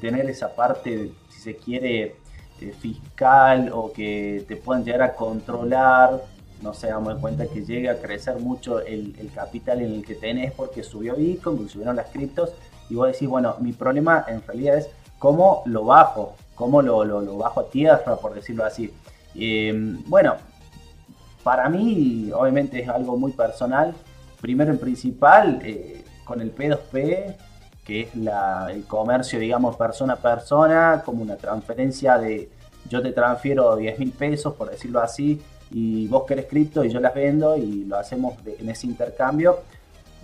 tener 0.00 0.28
esa 0.28 0.54
parte, 0.54 1.12
si 1.28 1.40
se 1.40 1.56
quiere, 1.56 2.16
eh, 2.60 2.72
fiscal 2.78 3.70
o 3.72 3.92
que 3.92 4.44
te 4.46 4.56
puedan 4.56 4.84
llegar 4.84 5.02
a 5.02 5.14
controlar, 5.14 6.22
no 6.64 6.72
se 6.72 6.88
damos 6.88 7.14
cuenta 7.20 7.46
que 7.46 7.64
llega 7.64 7.92
a 7.92 7.96
crecer 7.96 8.38
mucho 8.38 8.80
el, 8.80 9.30
capital 9.34 9.82
en 9.82 9.92
el 9.92 10.04
que 10.04 10.14
tenés 10.14 10.52
porque 10.52 10.82
subió 10.82 11.14
Bitcoin, 11.14 11.68
subieron 11.68 11.96
las 11.96 12.06
criptos 12.10 12.52
y 12.88 12.94
vos 12.94 13.12
decís, 13.12 13.28
bueno, 13.28 13.56
mi 13.60 13.72
problema 13.72 14.24
en 14.26 14.42
realidad 14.42 14.78
es 14.78 14.88
cómo 15.18 15.62
lo 15.66 15.84
bajo, 15.84 16.34
cómo 16.54 16.82
lo, 16.82 17.04
lo, 17.04 17.36
bajo 17.36 17.60
a 17.60 17.70
tierra, 17.70 18.16
por 18.16 18.34
decirlo 18.34 18.64
así. 18.64 18.92
Em, 19.34 20.02
bueno, 20.06 20.36
para 21.42 21.68
mí 21.68 22.30
obviamente 22.34 22.80
es 22.80 22.88
algo 22.88 23.16
muy 23.16 23.32
personal. 23.32 23.94
Primero 24.40 24.70
en 24.70 24.78
principal, 24.78 25.60
eh, 25.64 26.04
con 26.24 26.40
el 26.40 26.54
P2P, 26.54 27.36
que 27.84 28.00
es 28.02 28.16
la, 28.16 28.68
el 28.70 28.84
comercio, 28.84 29.38
digamos, 29.38 29.76
persona 29.76 30.14
a 30.14 30.16
persona, 30.16 31.02
como 31.04 31.22
una 31.22 31.36
transferencia 31.36 32.18
de 32.18 32.50
yo 32.88 33.02
te 33.02 33.12
transfiero 33.12 33.76
10 33.76 33.98
mil 33.98 34.12
pesos, 34.12 34.54
por 34.54 34.70
decirlo 34.70 35.00
así, 35.00 35.40
y 35.70 36.06
vos 36.08 36.24
querés 36.26 36.46
cripto 36.46 36.84
y 36.84 36.90
yo 36.90 37.00
las 37.00 37.14
vendo 37.14 37.56
y 37.56 37.84
lo 37.84 37.96
hacemos 37.96 38.34
en 38.46 38.68
ese 38.68 38.86
intercambio 38.86 39.58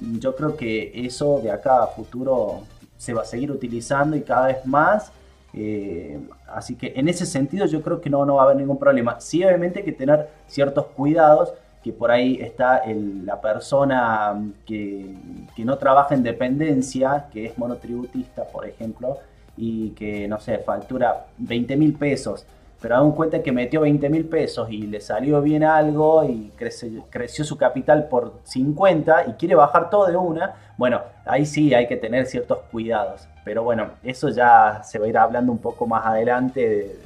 yo 0.00 0.34
creo 0.34 0.56
que 0.56 0.92
eso 0.94 1.40
de 1.40 1.50
acá 1.50 1.82
a 1.82 1.86
futuro 1.88 2.62
se 2.96 3.12
va 3.12 3.22
a 3.22 3.24
seguir 3.24 3.50
utilizando 3.50 4.16
y 4.16 4.22
cada 4.22 4.48
vez 4.48 4.64
más. 4.66 5.12
Eh, 5.52 6.18
así 6.48 6.76
que 6.76 6.92
en 6.96 7.08
ese 7.08 7.26
sentido 7.26 7.66
yo 7.66 7.82
creo 7.82 8.00
que 8.00 8.08
no, 8.08 8.24
no 8.24 8.36
va 8.36 8.42
a 8.42 8.44
haber 8.46 8.56
ningún 8.56 8.78
problema. 8.78 9.20
Sí, 9.20 9.44
obviamente 9.44 9.80
hay 9.80 9.84
que 9.84 9.92
tener 9.92 10.28
ciertos 10.46 10.86
cuidados 10.86 11.52
que 11.82 11.92
por 11.92 12.10
ahí 12.10 12.38
está 12.40 12.82
la 12.86 13.40
persona 13.40 14.38
que, 14.66 15.14
que, 15.56 15.64
no 15.64 15.78
trabaja 15.78 16.14
en 16.14 16.22
dependencia, 16.22 17.26
que 17.32 17.46
es 17.46 17.56
monotributista, 17.56 18.44
por 18.44 18.66
ejemplo, 18.66 19.16
y 19.56 19.90
que, 19.90 20.28
no 20.28 20.38
sé, 20.38 20.58
factura 20.58 21.24
20 21.38 21.76
mil 21.76 21.94
pesos 21.94 22.44
pero 22.80 22.96
aún 22.96 23.12
cuenta 23.12 23.42
que 23.42 23.52
metió 23.52 23.82
20 23.82 24.08
mil 24.08 24.24
pesos 24.24 24.70
y 24.70 24.86
le 24.86 25.00
salió 25.00 25.42
bien 25.42 25.62
algo 25.64 26.24
y 26.24 26.50
creció 26.56 27.44
su 27.44 27.56
capital 27.58 28.08
por 28.08 28.40
50 28.44 29.26
y 29.28 29.32
quiere 29.34 29.54
bajar 29.54 29.90
todo 29.90 30.06
de 30.06 30.16
una, 30.16 30.54
bueno, 30.78 31.02
ahí 31.26 31.44
sí 31.44 31.74
hay 31.74 31.86
que 31.86 31.96
tener 31.96 32.26
ciertos 32.26 32.58
cuidados. 32.70 33.28
Pero 33.44 33.62
bueno, 33.62 33.90
eso 34.02 34.28
ya 34.28 34.82
se 34.82 34.98
va 34.98 35.06
a 35.06 35.08
ir 35.08 35.18
hablando 35.18 35.50
un 35.52 35.58
poco 35.58 35.86
más 35.86 36.04
adelante, 36.04 36.96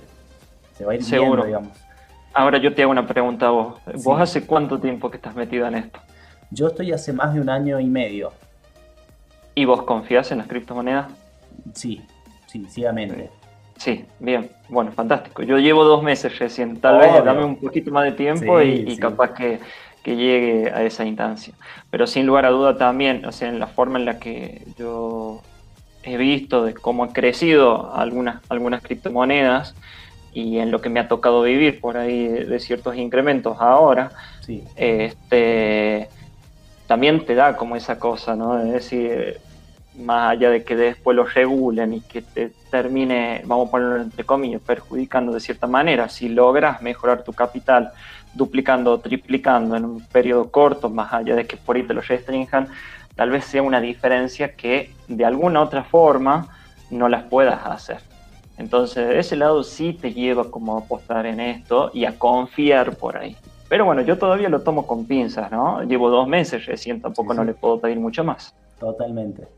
se 0.77 0.85
va 0.85 0.93
a 0.93 0.95
ir 0.97 1.05
Seguro. 1.05 1.45
digamos. 1.45 1.71
Ahora 2.33 2.59
yo 2.59 2.75
te 2.75 2.83
hago 2.83 2.91
una 2.91 3.07
pregunta 3.07 3.47
a 3.47 3.51
vos. 3.51 3.81
¿Vos 4.03 4.21
hace 4.21 4.45
cuánto 4.45 4.81
tiempo 4.81 5.11
que 5.11 5.17
estás 5.17 5.37
metido 5.37 5.67
en 5.69 5.77
esto? 5.77 6.01
Yo 6.51 6.67
estoy 6.69 6.93
hace 6.93 7.13
más 7.13 7.33
de 7.33 7.41
un 7.41 7.49
año 7.49 7.79
y 7.79 7.87
medio. 7.87 8.33
¿Y 9.55 9.65
vos 9.65 9.83
confías 9.83 10.33
en 10.33 10.39
las 10.39 10.49
criptomonedas? 10.49 11.07
Sí, 11.75 12.05
ciegamente. 12.69 13.31
Sí, 13.77 14.05
bien, 14.19 14.51
bueno, 14.69 14.93
fantástico. 14.93 15.43
Yo 15.43 15.59
llevo 15.59 15.85
dos 15.85 16.03
meses 16.03 16.39
recién, 16.39 16.81
tal 16.81 16.99
vez 16.99 17.25
dame 17.25 17.45
un 17.45 17.57
poquito 17.57 17.91
más 17.91 18.05
de 18.05 18.13
tiempo 18.13 18.61
y, 18.61 18.97
capaz 18.99 19.35
que, 19.35 19.61
llegue 20.05 20.71
a 20.71 20.83
esa 20.83 21.05
instancia. 21.05 21.55
Pero 21.91 22.07
sin 22.07 22.27
lugar 22.27 22.47
a 22.47 22.51
duda 22.51 22.77
también, 22.77 23.25
o 23.25 23.33
sea, 23.33 23.49
en 23.49 23.59
la 23.59 23.67
forma 23.67 23.99
en 23.99 24.05
la 24.05 24.19
que 24.19 24.65
yo 24.77 25.43
he 26.05 26.17
visto 26.17 26.65
de 26.65 26.75
cómo 26.75 27.05
han 27.05 27.13
crecido 27.13 27.95
algunas, 27.95 28.43
algunas 28.49 28.83
criptomonedas 28.83 29.75
y 30.33 30.59
en 30.59 30.71
lo 30.71 30.81
que 30.81 30.89
me 30.89 31.01
ha 31.01 31.09
tocado 31.09 31.43
vivir 31.43 31.81
por 31.81 31.97
ahí 31.97 32.27
de, 32.27 32.61
ciertos 32.61 32.97
incrementos 32.97 33.57
ahora, 33.61 34.11
este, 34.77 36.09
también 36.87 37.25
te 37.25 37.35
da 37.35 37.57
como 37.57 37.77
esa 37.77 37.99
cosa, 37.99 38.35
¿no? 38.35 38.61
Es 38.61 38.73
decir, 38.73 39.39
más 39.97 40.33
allá 40.33 40.51
de 40.51 40.65
que 40.65 40.75
después 40.75 41.17
lo 41.17 41.25
regulen 41.25 41.95
y 41.95 42.01
que 42.01 42.23
te 42.23 42.51
termine, 42.71 43.43
vamos 43.45 43.69
a 43.69 43.71
ponerlo 43.71 44.03
entre 44.03 44.25
comillas, 44.25 44.61
perjudicando 44.61 45.33
de 45.33 45.41
cierta 45.41 45.69
manera, 45.69 46.09
si 46.09 46.29
logras 46.29 46.83
mejorar 46.83 47.23
tu 47.23 47.33
capital 47.33 47.93
duplicando 48.35 48.91
o 48.93 48.99
triplicando 48.99 49.77
en 49.77 49.85
un 49.85 50.01
periodo 50.07 50.51
corto, 50.51 50.91
más 50.91 51.13
allá 51.13 51.37
de 51.37 51.47
que 51.47 51.57
por 51.57 51.77
ahí 51.77 51.85
te 51.85 51.95
lo 51.95 52.01
restrinjan, 52.01 52.69
tal 53.15 53.31
vez 53.31 53.45
sea 53.45 53.63
una 53.63 53.81
diferencia 53.81 54.55
que 54.55 54.93
de 55.09 55.25
alguna 55.25 55.63
otra 55.63 55.85
forma 55.85 56.49
no 56.91 57.09
las 57.09 57.25
puedas 57.25 57.65
hacer. 57.67 57.99
Entonces, 58.57 59.09
de 59.09 59.19
ese 59.19 59.37
lado 59.37 59.65
sí 59.65 59.93
te 59.93 60.13
lleva 60.13 60.51
como 60.51 60.77
a 60.77 60.81
apostar 60.81 61.27
en 61.27 61.41
esto 61.41 61.91
y 61.93 62.05
a 62.05 62.19
confiar 62.19 62.97
por 62.97 63.17
ahí. 63.17 63.37
Pero 63.69 63.85
bueno, 63.85 64.03
yo 64.03 64.19
todavía 64.19 64.49
lo 64.49 64.61
tomo 64.61 64.87
con 64.87 65.07
pinzas, 65.07 65.51
¿no? 65.51 65.83
Llevo 65.83 66.11
dos 66.11 66.29
meses 66.29 66.65
recién, 66.67 67.01
tampoco 67.01 67.35
no 67.35 67.45
le 67.45 67.55
puedo 67.55 67.81
pedir 67.81 67.99
mucho 67.99 68.23
más. 68.23 68.55
Totalmente. 68.79 69.49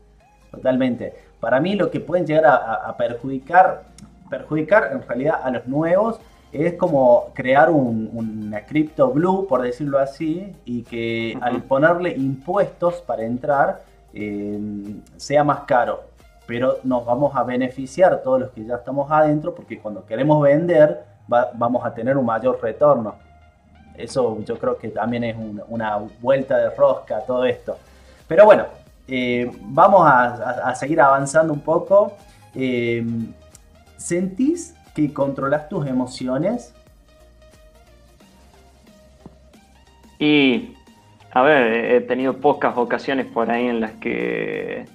Totalmente. 0.49 1.13
Para 1.39 1.59
mí 1.59 1.75
lo 1.75 1.91
que 1.91 1.99
pueden 1.99 2.25
llegar 2.25 2.45
a, 2.45 2.95
perjudicar, 2.97 3.83
perjudicar 4.29 4.89
en 4.91 5.07
realidad 5.07 5.41
a 5.43 5.51
los 5.51 5.67
nuevos 5.67 6.19
es 6.65 6.73
como 6.73 7.31
crear 7.33 7.69
un, 7.69 8.09
una 8.13 8.61
cripto 8.61 9.11
blue, 9.11 9.47
por 9.47 9.61
decirlo 9.61 9.99
así, 9.99 10.55
y 10.65 10.83
que 10.83 11.37
al 11.41 11.63
ponerle 11.63 12.11
impuestos 12.15 12.95
para 13.01 13.23
entrar 13.23 13.81
eh, 14.13 14.59
sea 15.17 15.43
más 15.43 15.61
caro. 15.61 16.03
Pero 16.45 16.77
nos 16.83 17.05
vamos 17.05 17.35
a 17.35 17.43
beneficiar 17.43 18.21
todos 18.23 18.39
los 18.39 18.51
que 18.51 18.65
ya 18.65 18.75
estamos 18.75 19.11
adentro 19.11 19.53
porque 19.53 19.79
cuando 19.79 20.05
queremos 20.05 20.41
vender 20.41 21.03
vamos 21.27 21.85
a 21.85 21.93
tener 21.93 22.17
un 22.17 22.25
mayor 22.25 22.59
retorno. 22.61 23.15
Eso 23.97 24.39
yo 24.45 24.57
creo 24.57 24.77
que 24.77 24.89
también 24.89 25.23
es 25.23 25.35
una 25.67 25.97
vuelta 26.21 26.57
de 26.57 26.69
rosca 26.69 27.19
todo 27.25 27.43
esto. 27.43 27.77
Pero 28.27 28.45
bueno, 28.45 28.65
eh, 29.07 29.51
vamos 29.61 30.01
a, 30.05 30.73
seguir 30.75 31.01
avanzando 31.01 31.51
un 31.51 31.61
poco. 31.61 32.13
Eh, 32.55 33.05
¿Sentís 33.97 34.76
que 34.97 35.13
controlas 35.13 35.69
tus 35.69 35.85
emociones? 35.85 36.73
Y, 40.17 40.73
a 41.31 41.43
ver, 41.43 41.93
he 41.93 42.01
tenido 42.01 42.37
pocas 42.37 42.75
ocasiones 42.77 43.27
por 43.27 43.51
ahí 43.51 43.67
en 43.67 43.79
las 43.79 43.91
que 43.91 44.85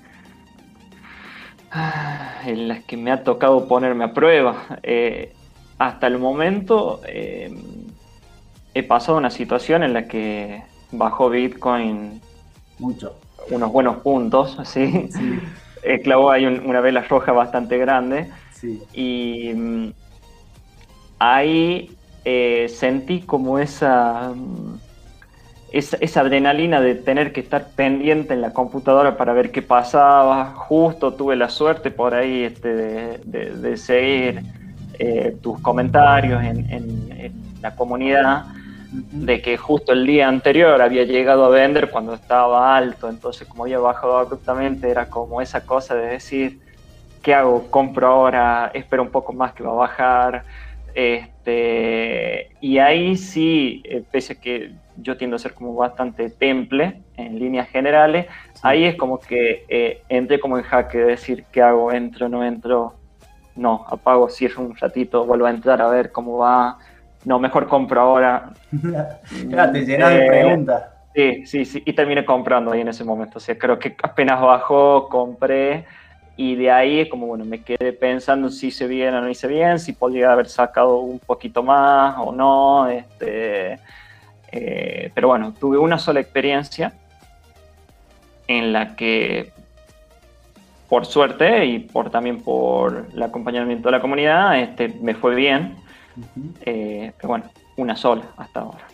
en 2.46 2.68
las 2.68 2.82
que 2.84 2.96
me 2.96 3.12
ha 3.12 3.22
tocado 3.22 3.68
ponerme 3.68 4.04
a 4.04 4.12
prueba. 4.12 4.64
Eh, 4.82 5.32
hasta 5.78 6.08
el 6.08 6.18
momento 6.18 7.00
he 7.04 8.82
pasado 8.82 9.18
una 9.18 9.30
situación 9.30 9.84
en 9.84 9.92
la 9.92 10.08
que 10.08 10.62
bajó 10.90 11.30
Bitcoin 11.30 12.20
mucho 12.78 13.18
unos 13.50 13.72
buenos 13.72 13.98
puntos, 13.98 14.58
¿sí? 14.64 15.08
sí. 15.10 15.40
clavó 16.02 16.30
ahí 16.30 16.46
una 16.46 16.80
vela 16.80 17.02
roja 17.02 17.30
bastante 17.32 17.78
grande. 17.78 18.30
Y 18.92 19.52
mm, 19.54 19.92
ahí 21.18 21.96
eh, 22.24 22.68
sentí 22.68 23.20
como 23.20 23.58
esa, 23.58 24.32
mm, 24.34 24.78
esa, 25.72 25.96
esa, 26.00 26.20
adrenalina 26.20 26.80
de 26.80 26.94
tener 26.94 27.32
que 27.32 27.40
estar 27.40 27.70
pendiente 27.70 28.34
en 28.34 28.40
la 28.40 28.52
computadora 28.52 29.16
para 29.16 29.32
ver 29.32 29.50
qué 29.50 29.62
pasaba. 29.62 30.54
Justo 30.54 31.14
tuve 31.14 31.36
la 31.36 31.48
suerte 31.48 31.90
por 31.90 32.14
ahí 32.14 32.44
este, 32.44 32.74
de, 33.24 33.76
seguir 33.76 34.42
eh, 34.98 35.36
tus 35.42 35.58
comentarios 35.60 36.42
en, 36.42 36.70
en 36.70 37.32
la 37.62 37.74
comunidad 37.74 38.46
de 38.92 39.40
que 39.40 39.56
justo 39.56 39.92
el 39.92 40.06
día 40.06 40.28
anterior 40.28 40.80
había 40.82 41.04
llegado 41.04 41.46
a 41.46 41.48
vender 41.48 41.90
cuando 41.90 42.12
estaba 42.12 42.76
alto, 42.76 43.08
entonces 43.08 43.48
como 43.48 43.64
había 43.64 43.78
bajado 43.78 44.18
abruptamente 44.18 44.90
era 44.90 45.06
como 45.06 45.40
esa 45.40 45.64
cosa 45.64 45.94
de 45.94 46.08
decir, 46.08 46.60
¿qué 47.22 47.34
hago? 47.34 47.70
¿Compro 47.70 48.06
ahora? 48.06 48.70
¿Espero 48.74 49.02
un 49.02 49.10
poco 49.10 49.32
más 49.32 49.52
que 49.52 49.62
va 49.62 49.70
a 49.70 49.74
bajar? 49.74 50.44
Este, 50.94 52.50
y 52.60 52.78
ahí 52.78 53.16
sí, 53.16 53.82
eh, 53.84 54.02
pese 54.10 54.34
a 54.34 54.40
que 54.40 54.72
yo 54.96 55.16
tiendo 55.16 55.36
a 55.36 55.38
ser 55.38 55.54
como 55.54 55.74
bastante 55.74 56.28
temple 56.28 57.00
en 57.16 57.38
líneas 57.38 57.68
generales, 57.68 58.26
ahí 58.62 58.84
es 58.84 58.96
como 58.96 59.18
que 59.18 59.64
eh, 59.68 60.02
entré 60.08 60.38
como 60.38 60.58
en 60.58 60.64
jaque 60.64 60.98
de 60.98 61.04
decir, 61.04 61.44
¿qué 61.50 61.62
hago? 61.62 61.92
¿Entro? 61.92 62.28
¿No 62.28 62.44
entro? 62.44 62.94
No, 63.56 63.86
apago, 63.88 64.28
cierro 64.28 64.62
un 64.62 64.76
ratito, 64.76 65.24
vuelvo 65.24 65.46
a 65.46 65.50
entrar 65.50 65.80
a 65.80 65.88
ver 65.88 66.12
cómo 66.12 66.38
va 66.38 66.78
no, 67.24 67.38
mejor 67.38 67.68
compro 67.68 68.00
ahora. 68.00 68.50
claro, 69.50 69.72
te 69.72 69.84
llenas 69.84 70.10
de 70.10 70.24
eh, 70.24 70.28
preguntas. 70.28 70.84
Sí, 71.14 71.46
sí, 71.46 71.64
sí, 71.64 71.82
y 71.84 71.92
terminé 71.92 72.24
comprando 72.24 72.72
ahí 72.72 72.80
en 72.80 72.88
ese 72.88 73.04
momento. 73.04 73.38
O 73.38 73.40
sea, 73.40 73.56
creo 73.56 73.78
que 73.78 73.94
apenas 74.02 74.40
bajó, 74.40 75.08
compré, 75.08 75.84
y 76.36 76.54
de 76.54 76.70
ahí 76.70 77.08
como, 77.08 77.26
bueno, 77.26 77.44
me 77.44 77.62
quedé 77.62 77.92
pensando 77.92 78.50
si 78.50 78.68
hice 78.68 78.86
bien 78.86 79.14
o 79.14 79.20
no 79.20 79.28
hice 79.28 79.46
bien, 79.48 79.78
si 79.78 79.92
podría 79.92 80.32
haber 80.32 80.48
sacado 80.48 80.98
un 80.98 81.18
poquito 81.18 81.62
más 81.62 82.16
o 82.18 82.32
no. 82.32 82.88
Este, 82.88 83.78
eh, 84.50 85.10
pero 85.14 85.28
bueno, 85.28 85.54
tuve 85.58 85.78
una 85.78 85.98
sola 85.98 86.20
experiencia 86.20 86.94
en 88.48 88.72
la 88.72 88.96
que, 88.96 89.52
por 90.88 91.06
suerte 91.06 91.66
y 91.66 91.78
por 91.78 92.10
también 92.10 92.40
por 92.40 93.06
el 93.12 93.22
acompañamiento 93.22 93.88
de 93.88 93.92
la 93.92 94.00
comunidad, 94.00 94.58
este, 94.58 94.88
me 95.00 95.14
fue 95.14 95.34
bien 95.34 95.82
eh, 96.64 97.12
pero 97.16 97.28
bueno, 97.28 97.44
una 97.76 97.96
sola 97.96 98.24
hasta 98.36 98.60
ahora. 98.60 98.86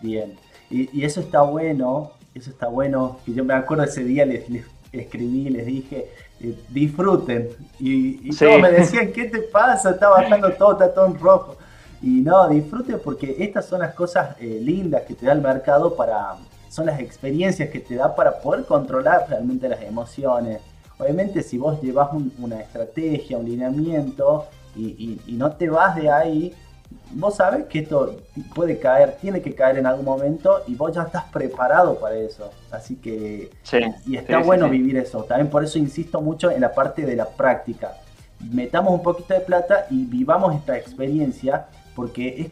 Bien, 0.00 0.34
y, 0.70 1.04
eso 1.04 1.20
está 1.20 1.42
bueno, 1.42 2.12
eso 2.34 2.50
está 2.50 2.68
bueno, 2.68 3.18
que 3.24 3.32
yo 3.32 3.44
me 3.44 3.54
acuerdo 3.54 3.84
ese 3.84 4.04
día 4.04 4.26
les, 4.26 4.48
les 4.50 4.66
escribí, 5.00 5.50
les 5.50 5.66
dije, 5.66 6.08
eh, 6.40 6.58
disfruten, 6.68 7.50
y, 7.78 8.34
todos 8.36 8.60
me 8.60 8.70
decían, 8.70 9.12
¿qué 9.12 9.24
te 9.24 9.40
pasa? 9.40 9.90
Está 9.90 10.08
bajando 10.08 10.52
todo, 10.52 10.72
está 10.72 10.92
todo 10.92 11.06
en 11.06 11.18
rojo. 11.18 11.56
Y 12.02 12.20
no, 12.20 12.48
disfruten 12.48 13.00
porque 13.02 13.36
estas 13.38 13.66
son 13.66 13.80
las 13.80 13.94
cosas 13.94 14.36
eh, 14.40 14.58
lindas 14.60 15.02
que 15.02 15.14
te 15.14 15.26
da 15.26 15.32
el 15.32 15.40
mercado 15.40 15.96
para, 15.96 16.34
son 16.68 16.86
las 16.86 17.00
experiencias 17.00 17.70
que 17.70 17.80
te 17.80 17.94
da 17.94 18.14
para 18.14 18.40
poder 18.40 18.64
controlar 18.64 19.26
realmente 19.28 19.68
las 19.68 19.80
emociones. 19.82 20.60
Obviamente 20.98 21.42
si 21.42 21.58
vos 21.58 21.80
llevas 21.82 22.10
una 22.38 22.60
estrategia, 22.60 23.38
un 23.38 23.46
lineamiento, 23.46 24.46
y, 24.76 25.20
no 25.28 25.52
te 25.52 25.68
vas 25.68 25.96
de 25.96 26.10
ahí, 26.10 26.54
vos 27.10 27.36
sabes 27.36 27.66
que 27.66 27.80
esto 27.80 28.16
puede 28.54 28.78
caer, 28.78 29.16
tiene 29.20 29.40
que 29.40 29.54
caer 29.54 29.78
en 29.78 29.86
algún 29.86 30.04
momento 30.04 30.62
y 30.66 30.74
vos 30.74 30.92
ya 30.94 31.02
estás 31.02 31.24
preparado 31.24 31.98
para 31.98 32.16
eso. 32.16 32.50
Así 32.70 32.96
que, 32.96 33.50
y 34.06 34.16
está 34.16 34.38
bueno 34.38 34.68
vivir 34.68 34.96
eso. 34.96 35.24
También 35.24 35.48
por 35.50 35.64
eso 35.64 35.78
insisto 35.78 36.20
mucho 36.20 36.50
en 36.50 36.60
la 36.60 36.74
parte 36.74 37.06
de 37.06 37.16
la 37.16 37.26
práctica. 37.26 37.96
Metamos 38.40 38.92
un 38.92 39.02
poquito 39.02 39.34
de 39.34 39.40
plata 39.40 39.86
y 39.90 40.04
vivamos 40.04 40.54
esta 40.54 40.76
experiencia 40.76 41.66
porque 41.94 42.40
es, 42.40 42.50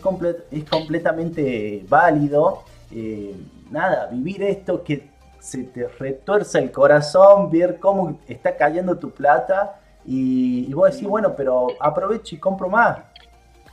es 0.51 0.65
completamente 0.65 1.85
válido. 1.89 2.63
Eh, 2.91 3.35
nada, 3.71 4.07
vivir 4.07 4.43
esto 4.43 4.83
que 4.85 5.11
se 5.41 5.65
te 5.65 5.89
retuerza 5.89 6.61
el 6.61 6.71
corazón, 6.71 7.51
ver 7.51 7.79
cómo 7.81 8.21
está 8.29 8.57
cayendo 8.57 8.97
tu 8.97 9.11
plata 9.11 9.81
y, 10.05 10.73
vos 10.73 10.93
decís, 10.93 11.09
bueno, 11.09 11.35
pero 11.37 11.69
aprovecho 11.81 12.35
y 12.35 12.39
compro 12.39 12.69
más. 12.69 12.99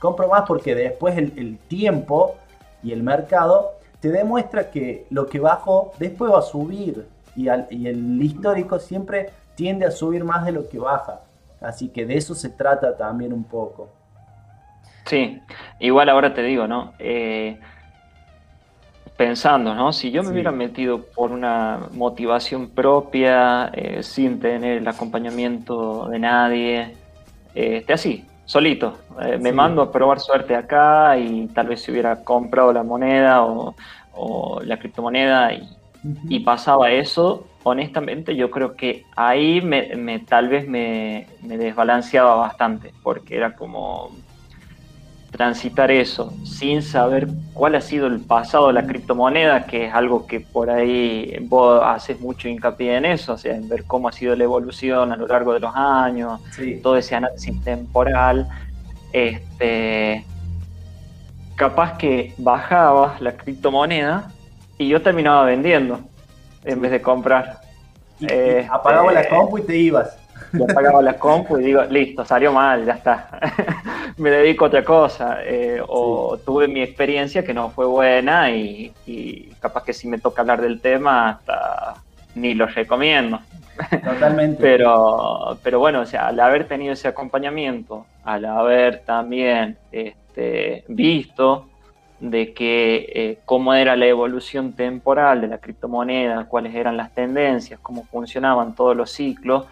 Compro 0.00 0.26
más 0.26 0.42
porque 0.48 0.74
después 0.74 1.16
el, 1.16 1.58
tiempo 1.68 2.36
y 2.82 2.90
el 2.90 3.04
mercado 3.04 3.74
te 4.00 4.10
demuestra 4.10 4.70
que 4.70 5.06
lo 5.10 5.26
que 5.26 5.38
bajó 5.38 5.92
después 5.98 6.32
va 6.32 6.40
a 6.40 6.42
subir 6.42 7.06
y, 7.36 7.44
y 7.70 7.86
el 7.86 8.20
histórico 8.20 8.80
siempre 8.80 9.30
tiende 9.54 9.86
a 9.86 9.92
subir 9.92 10.24
más 10.24 10.44
de 10.44 10.52
lo 10.52 10.68
que 10.68 10.78
baja. 10.78 11.20
Así 11.60 11.90
que 11.90 12.06
de 12.06 12.16
eso 12.16 12.34
se 12.34 12.48
trata 12.48 12.96
también 12.96 13.32
un 13.32 13.44
poco. 13.44 13.90
Sí, 15.04 15.40
igual 15.78 16.08
ahora 16.08 16.32
te 16.32 16.42
digo, 16.42 16.66
¿no? 16.66 16.94
Eh, 16.98 17.58
pensando, 19.16 19.74
¿no? 19.74 19.92
Si 19.92 20.10
yo 20.10 20.22
me 20.22 20.30
hubiera 20.30 20.50
metido 20.50 21.02
por 21.02 21.30
una 21.32 21.88
motivación 21.92 22.70
propia, 22.70 23.70
eh, 23.74 24.02
sin 24.02 24.40
tener 24.40 24.78
el 24.78 24.88
acompañamiento 24.88 26.08
de 26.08 26.18
nadie, 26.18 26.96
eh, 27.54 27.84
así, 27.92 28.24
solito, 28.50 28.98
eh, 29.22 29.38
me 29.38 29.52
mando 29.52 29.80
a 29.80 29.92
probar 29.92 30.18
suerte 30.18 30.56
acá 30.56 31.16
y 31.16 31.46
tal 31.54 31.68
vez 31.68 31.82
si 31.82 31.92
hubiera 31.92 32.24
comprado 32.24 32.72
la 32.72 32.82
moneda 32.82 33.44
o, 33.44 33.76
la 34.64 34.76
criptomoneda 34.76 35.52
y, 36.28 36.40
pasaba 36.40 36.90
eso, 36.90 37.46
honestamente 37.62 38.34
yo 38.34 38.50
creo 38.50 38.74
que 38.74 39.04
ahí 39.14 39.60
me, 39.60 40.18
tal 40.26 40.48
vez 40.48 40.66
me, 40.66 41.28
me 41.42 41.58
desbalanceaba 41.58 42.34
bastante, 42.34 42.92
porque 43.04 43.36
era 43.36 43.54
como 43.54 44.10
transitar 45.30 45.90
eso 45.90 46.32
sin 46.44 46.82
saber 46.82 47.28
cuál 47.54 47.74
ha 47.74 47.80
sido 47.80 48.06
el 48.06 48.20
pasado 48.20 48.66
de 48.68 48.72
la 48.72 48.86
criptomoneda, 48.86 49.64
que 49.64 49.86
es 49.86 49.94
algo 49.94 50.26
que 50.26 50.40
por 50.40 50.70
ahí 50.70 51.36
vos 51.42 51.80
haces 51.84 52.20
mucho 52.20 52.48
hincapié 52.48 52.96
en 52.96 53.04
eso, 53.04 53.34
o 53.34 53.38
sea, 53.38 53.54
en 53.54 53.68
ver 53.68 53.84
cómo 53.84 54.08
ha 54.08 54.12
sido 54.12 54.34
la 54.34 54.44
evolución 54.44 55.12
a 55.12 55.16
lo 55.16 55.26
largo 55.26 55.52
de 55.52 55.60
los 55.60 55.74
años, 55.74 56.40
todo 56.82 56.96
ese 56.96 57.14
análisis 57.14 57.62
temporal, 57.62 58.48
este, 59.12 60.24
capaz 61.54 61.96
que 61.96 62.34
bajabas 62.38 63.20
la 63.20 63.36
criptomoneda 63.36 64.30
y 64.78 64.88
yo 64.88 65.00
terminaba 65.02 65.44
vendiendo 65.44 66.00
en 66.64 66.80
vez 66.80 66.90
de 66.90 67.02
comprar. 67.02 67.60
Y, 68.18 68.26
apagaba 68.70 69.12
la 69.12 69.20
este, 69.20 69.34
compu 69.34 69.58
y 69.58 69.62
te 69.62 69.76
ibas. 69.76 70.16
Yo 70.52 70.64
apagaba 70.64 71.02
la 71.02 71.14
compu 71.14 71.58
y 71.58 71.64
digo, 71.64 71.82
listo, 71.84 72.24
salió 72.24 72.52
mal, 72.52 72.84
ya 72.84 72.94
está. 72.94 73.28
me 74.16 74.30
dedico 74.30 74.64
a 74.64 74.68
otra 74.68 74.84
cosa. 74.84 75.38
Eh, 75.44 75.80
o 75.86 76.38
tuve 76.38 76.68
mi 76.68 76.82
experiencia 76.82 77.44
que 77.44 77.54
no 77.54 77.70
fue 77.70 77.86
buena 77.86 78.50
y, 78.50 78.92
capaz 79.60 79.84
que 79.84 79.92
si 79.92 80.08
me 80.08 80.18
toca 80.18 80.42
hablar 80.42 80.60
del 80.60 80.80
tema, 80.80 81.30
hasta 81.30 81.94
ni 82.34 82.54
lo 82.54 82.66
recomiendo. 82.66 83.40
Totalmente. 84.04 84.58
pero, 84.60 85.58
pero 85.62 85.78
bueno, 85.78 86.00
o 86.00 86.06
sea, 86.06 86.28
al 86.28 86.40
haber 86.40 86.66
tenido 86.66 86.92
ese 86.92 87.08
acompañamiento, 87.08 88.06
al 88.24 88.44
haber 88.44 89.00
también 89.00 89.76
este, 89.92 90.84
visto 90.88 91.66
de 92.20 92.52
que 92.52 93.10
eh, 93.14 93.38
cómo 93.46 93.72
era 93.72 93.96
la 93.96 94.06
evolución 94.06 94.74
temporal 94.74 95.40
de 95.40 95.48
la 95.48 95.58
criptomoneda, 95.58 96.44
cuáles 96.44 96.74
eran 96.74 96.96
las 96.96 97.14
tendencias, 97.14 97.80
cómo 97.80 98.04
funcionaban 98.04 98.74
todos 98.74 98.94
los 98.94 99.10
ciclos, 99.10 99.64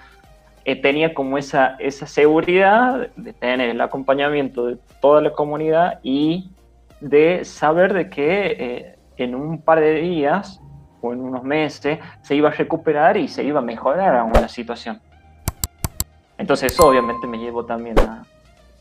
eh, 0.69 0.77
tenía 0.77 1.15
como 1.15 1.39
esa, 1.39 1.77
esa 1.79 2.07
seguridad 2.07 3.09
de 3.17 3.33
tener 3.33 3.71
el 3.71 3.81
acompañamiento 3.81 4.67
de 4.67 4.77
toda 5.01 5.23
la 5.23 5.33
comunidad 5.33 5.99
y 6.03 6.51
de 7.01 7.43
saber 7.47 7.95
de 7.95 8.11
que 8.11 8.47
eh, 8.59 8.99
en 9.17 9.35
un 9.35 9.63
par 9.63 9.81
de 9.81 9.95
días 9.95 10.61
o 11.01 11.15
en 11.15 11.23
unos 11.23 11.43
meses 11.43 12.01
se 12.21 12.35
iba 12.35 12.51
a 12.51 12.53
recuperar 12.53 13.17
y 13.17 13.29
se 13.29 13.45
iba 13.45 13.61
a 13.61 13.63
mejorar 13.63 14.15
aún 14.15 14.35
la 14.35 14.49
situación. 14.51 15.01
Entonces 16.37 16.71
eso 16.71 16.87
obviamente 16.87 17.27
me 17.27 17.39
llevó 17.39 17.65
también 17.65 17.97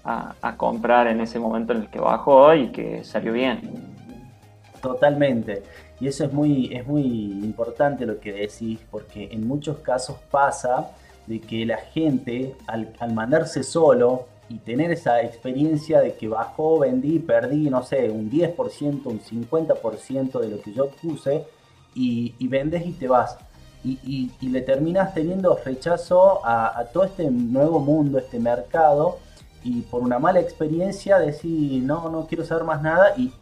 a, 0.04 0.36
a, 0.42 0.58
comprar 0.58 1.08
en 1.08 1.22
ese 1.22 1.40
momento 1.40 1.72
en 1.72 1.84
el 1.84 1.88
que 1.88 2.02
bajó 2.02 2.54
y 2.54 2.68
que 2.68 3.06
salió 3.06 3.32
bien. 3.32 3.62
Totalmente. 4.82 5.64
Y 6.02 6.10
eso 6.10 6.26
es 6.26 6.34
muy, 6.34 6.70
es 6.76 6.86
muy 6.86 7.02
importante 7.46 8.06
lo 8.06 8.20
que 8.20 8.34
decís, 8.34 8.78
porque 8.92 9.30
en 9.32 9.48
muchos 9.48 9.78
casos 9.78 10.18
pasa 10.30 10.92
de 11.28 11.42
que 11.42 11.66
la 11.66 11.78
gente 11.78 12.56
al, 12.66 12.94
mandarse 13.14 13.62
solo 13.64 14.26
y 14.50 14.60
tener 14.60 14.92
esa 14.92 15.22
experiencia 15.22 16.00
de 16.00 16.16
que 16.16 16.30
bajó, 16.30 16.80
vendí, 16.80 17.20
perdí, 17.20 17.70
no 17.70 17.84
sé, 17.84 18.10
un 18.10 18.32
10%, 18.32 19.02
un 19.06 19.20
50% 19.20 20.40
de 20.40 20.48
lo 20.48 20.62
que 20.62 20.74
yo 20.74 20.90
puse 20.90 21.46
y, 21.94 22.48
vendes 22.48 22.86
y 22.86 22.94
te 22.94 23.08
vas. 23.08 23.38
Y, 23.84 24.32
le 24.42 24.62
terminas 24.62 25.14
teniendo 25.14 25.60
rechazo 25.64 26.46
a, 26.46 26.86
todo 26.94 27.04
este 27.04 27.30
nuevo 27.30 27.80
mundo, 27.80 28.18
este 28.18 28.40
mercado, 28.40 29.18
y 29.64 29.82
por 29.82 30.02
una 30.02 30.18
mala 30.18 30.40
experiencia 30.40 31.20
decís, 31.20 31.84
no, 31.84 32.10
no 32.10 32.26
quiero 32.26 32.46
saber 32.46 32.64
más 32.64 32.82
nada 32.82 33.14
y, 33.18 33.34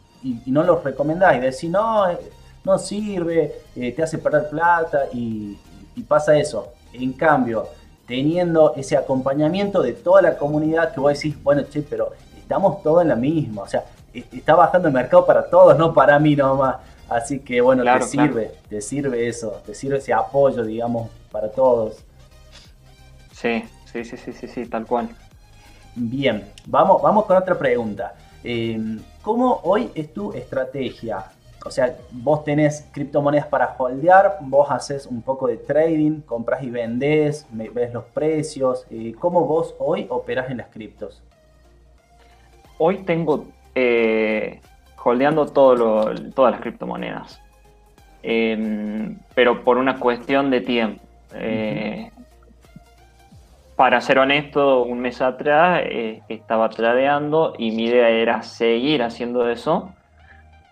no 0.47 0.63
lo 0.63 0.81
recomendás 0.81 1.37
y 1.37 1.39
decís, 1.39 1.69
no, 1.69 2.05
no 2.63 2.79
sirve, 2.79 3.59
eh, 3.75 3.91
te 3.91 4.01
hace 4.01 4.17
perder 4.17 4.49
plata 4.49 5.03
y 5.13 5.55
pasa 6.07 6.35
eso. 6.35 6.73
En 6.99 7.13
cambio, 7.13 7.67
teniendo 8.07 8.73
ese 8.75 8.97
acompañamiento 8.97 9.81
de 9.81 9.93
toda 9.93 10.21
la 10.21 10.37
comunidad 10.37 10.93
que 10.93 10.99
vos 10.99 11.13
decís, 11.13 11.41
bueno, 11.43 11.63
che, 11.63 11.81
pero 11.81 12.11
estamos 12.37 12.81
todos 12.83 13.01
en 13.01 13.09
la 13.09 13.15
misma, 13.15 13.63
o 13.63 13.67
sea, 13.67 13.83
está 14.13 14.55
bajando 14.55 14.87
el 14.87 14.93
mercado 14.93 15.25
para 15.25 15.49
todos, 15.49 15.77
no 15.77 15.93
para 15.93 16.19
mí 16.19 16.35
nomás. 16.35 16.77
Así 17.07 17.39
que 17.39 17.61
bueno, 17.61 17.83
te 17.83 18.01
sirve, 18.01 18.51
te 18.67 18.81
sirve 18.81 19.27
eso, 19.27 19.61
te 19.65 19.75
sirve 19.75 19.97
ese 19.97 20.11
apoyo, 20.11 20.63
digamos, 20.63 21.09
para 21.31 21.51
todos. 21.51 22.03
Sí, 23.31 23.63
sí, 23.91 24.03
sí, 24.03 24.17
sí, 24.17 24.33
sí, 24.33 24.47
sí 24.47 24.65
tal 24.65 24.87
cual. 24.87 25.09
Bien, 25.95 26.51
vamos, 26.65 27.01
vamos 27.01 27.25
con 27.25 27.37
otra 27.37 27.57
pregunta. 27.57 28.15
Eh, 28.43 28.97
¿Cómo 29.21 29.61
hoy 29.63 29.91
es 29.93 30.13
tu 30.13 30.33
estrategia 30.33 31.25
o 31.65 31.71
sea, 31.71 31.97
vos 32.11 32.43
tenés 32.43 32.87
criptomonedas 32.91 33.47
para 33.47 33.75
holdear, 33.75 34.37
vos 34.41 34.69
haces 34.69 35.07
un 35.07 35.23
poco 35.23 35.47
de 35.47 35.57
trading, 35.57 36.21
compras 36.21 36.61
y 36.61 36.69
vendés, 36.69 37.47
ves 37.49 37.91
los 37.91 38.03
precios. 38.05 38.85
Eh, 38.91 39.15
¿Cómo 39.17 39.45
vos 39.45 39.73
hoy 39.79 40.05
operás 40.09 40.51
en 40.51 40.57
las 40.57 40.67
criptos? 40.67 41.23
Hoy 42.77 42.97
tengo 42.97 43.47
eh, 43.73 44.61
holdeando 45.03 45.47
todo 45.47 46.13
todas 46.35 46.51
las 46.51 46.61
criptomonedas, 46.61 47.41
em, 48.21 49.17
pero 49.33 49.63
por 49.63 49.79
una 49.79 49.99
cuestión 49.99 50.51
de 50.51 50.61
tiempo. 50.61 51.01
Eh, 51.33 52.11
para 53.75 53.99
ser 54.01 54.19
honesto, 54.19 54.83
un 54.83 54.99
mes 54.99 55.19
atrás 55.19 55.81
estaba 56.29 56.69
tradeando 56.69 57.55
y 57.57 57.71
mi 57.71 57.85
idea 57.85 58.07
era 58.09 58.43
seguir 58.43 59.01
haciendo 59.01 59.49
eso 59.49 59.91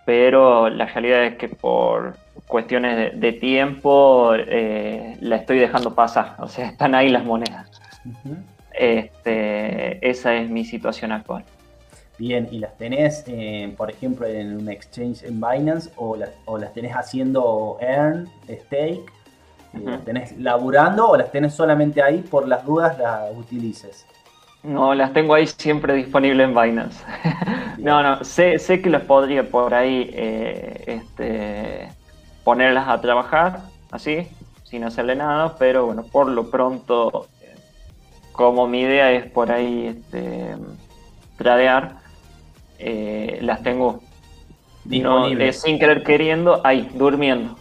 pero 0.05 0.69
la 0.69 0.85
realidad 0.85 1.23
es 1.23 1.35
que 1.37 1.47
por 1.49 2.15
cuestiones 2.47 3.19
de, 3.19 3.31
tiempo 3.33 4.33
eh, 4.35 5.17
la 5.21 5.37
estoy 5.37 5.59
dejando 5.59 5.95
pasar, 5.95 6.35
o 6.39 6.47
sea, 6.47 6.67
están 6.69 6.95
ahí 6.95 7.09
las 7.09 7.23
monedas. 7.23 7.69
este, 8.73 10.07
esa 10.07 10.35
es 10.35 10.49
mi 10.49 10.65
situación 10.65 11.11
actual. 11.11 11.43
Bien, 12.17 12.47
¿y 12.51 12.59
las 12.59 12.77
tenés, 12.77 13.23
eh, 13.27 13.73
por 13.75 13.89
ejemplo, 13.89 14.27
en 14.27 14.55
un 14.57 14.69
exchange 14.69 15.23
en 15.23 15.41
Binance 15.41 15.89
o, 15.95 16.17
o 16.45 16.57
las 16.57 16.73
tenés 16.73 16.93
haciendo 16.93 17.77
earn, 17.81 18.29
stake? 18.47 19.11
¿Las 19.73 20.05
tenés 20.05 20.37
laburando 20.37 21.09
o 21.09 21.17
las 21.17 21.31
tenés 21.31 21.55
solamente 21.55 22.03
ahí 22.03 22.19
por 22.19 22.47
las 22.47 22.63
dudas 22.63 22.99
las 22.99 23.35
utilices? 23.35 24.05
No, 24.63 24.95
las 24.95 25.11
tengo 25.11 25.33
ahí 25.33 25.45
siempre 25.45 25.93
disponibles 25.93 26.47
en 26.47 26.55
Binance. 26.55 27.03
no, 27.77 28.01
no, 28.01 28.23
sé, 28.23 28.57
sé 28.59 28.81
que 28.81 28.89
las 28.89 29.03
podría 29.03 29.49
por 29.49 29.73
ahí 29.73 30.09
eh, 30.13 30.83
este, 30.87 31.89
ponerlas 32.45 32.87
a 32.87 33.01
trabajar 33.01 33.59
así, 33.91 34.27
sin 34.63 34.85
hacerle 34.85 35.15
nada, 35.15 35.57
pero 35.57 35.85
bueno, 35.87 36.03
por 36.03 36.29
lo 36.29 36.49
pronto, 36.49 37.27
como 38.31 38.67
mi 38.67 38.81
idea 38.81 39.11
es 39.11 39.29
por 39.29 39.51
ahí 39.51 39.87
este, 39.87 40.55
tradear, 41.37 41.97
eh, 42.79 43.39
las 43.41 43.61
tengo 43.63 44.01
disponibles. 44.85 45.59
sin 45.61 45.77
querer 45.77 46.03
queriendo, 46.03 46.61
ahí, 46.63 46.89
durmiendo. 46.95 47.57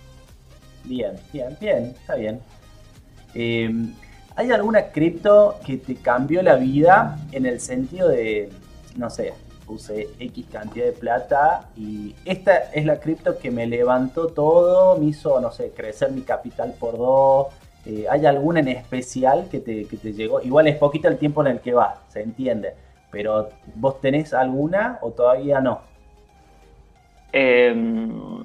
Bien, 0.84 1.12
bien, 1.32 1.56
bien, 1.60 1.94
está 1.98 2.14
bien. 2.14 2.40
¿Hay 4.34 4.50
alguna 4.50 4.86
cripto 4.92 5.56
que 5.64 5.76
te 5.76 5.96
cambió 5.96 6.42
la 6.42 6.56
vida 6.56 7.18
en 7.32 7.44
el 7.44 7.60
sentido 7.60 8.08
de, 8.08 8.50
no 8.96 9.10
sé, 9.10 9.34
puse 9.66 10.08
X 10.18 10.46
cantidad 10.50 10.86
de 10.86 10.92
plata 10.92 11.68
y 11.76 12.14
esta 12.24 12.56
es 12.72 12.84
la 12.86 12.98
cripto 12.98 13.38
que 13.38 13.50
me 13.50 13.66
levantó 13.66 14.28
todo, 14.28 14.96
me 14.98 15.06
hizo, 15.06 15.40
no 15.40 15.52
sé, 15.52 15.70
crecer 15.70 16.12
mi 16.12 16.22
capital 16.22 16.74
por 16.78 16.96
dos? 16.96 17.46
Eh, 17.84 18.06
¿Hay 18.08 18.24
alguna 18.26 18.60
en 18.60 18.68
especial 18.68 19.48
que 19.50 19.60
te, 19.60 19.84
llegó? 20.12 20.40
Igual 20.40 20.68
es 20.68 20.76
poquito 20.76 21.08
el 21.08 21.18
tiempo 21.18 21.42
en 21.42 21.48
el 21.48 21.60
que 21.60 21.74
va, 21.74 22.02
se 22.08 22.22
entiende, 22.22 22.74
pero 23.10 23.50
¿vos 23.74 24.00
tenés 24.00 24.32
alguna 24.32 24.98
o 25.02 25.10
todavía 25.10 25.60
no? 25.60 25.80
Em, 27.32 28.44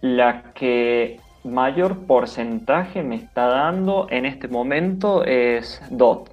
la 0.00 0.52
que 0.54 1.20
mayor 1.48 2.06
porcentaje 2.06 3.02
me 3.02 3.16
está 3.16 3.46
dando 3.46 4.06
en 4.10 4.26
este 4.26 4.48
momento 4.48 5.24
es 5.24 5.82
DOT, 5.90 6.30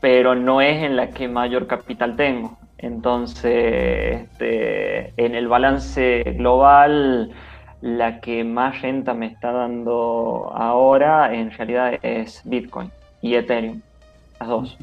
pero 0.00 0.34
no 0.34 0.60
es 0.60 0.82
en 0.82 0.96
la 0.96 1.10
que 1.10 1.28
mayor 1.28 1.66
capital 1.66 2.16
tengo. 2.16 2.58
Entonces, 2.78 4.22
este, 4.22 5.12
en 5.22 5.34
el 5.34 5.48
balance 5.48 6.22
global, 6.36 7.30
la 7.82 8.20
que 8.20 8.44
más 8.44 8.80
renta 8.82 9.14
me 9.14 9.26
está 9.26 9.52
dando 9.52 10.50
ahora 10.54 11.34
en 11.34 11.50
realidad 11.50 11.94
es 12.02 12.42
Bitcoin 12.44 12.90
y 13.22 13.34
Ethereum, 13.34 13.80
las 14.38 14.48
dos. 14.48 14.78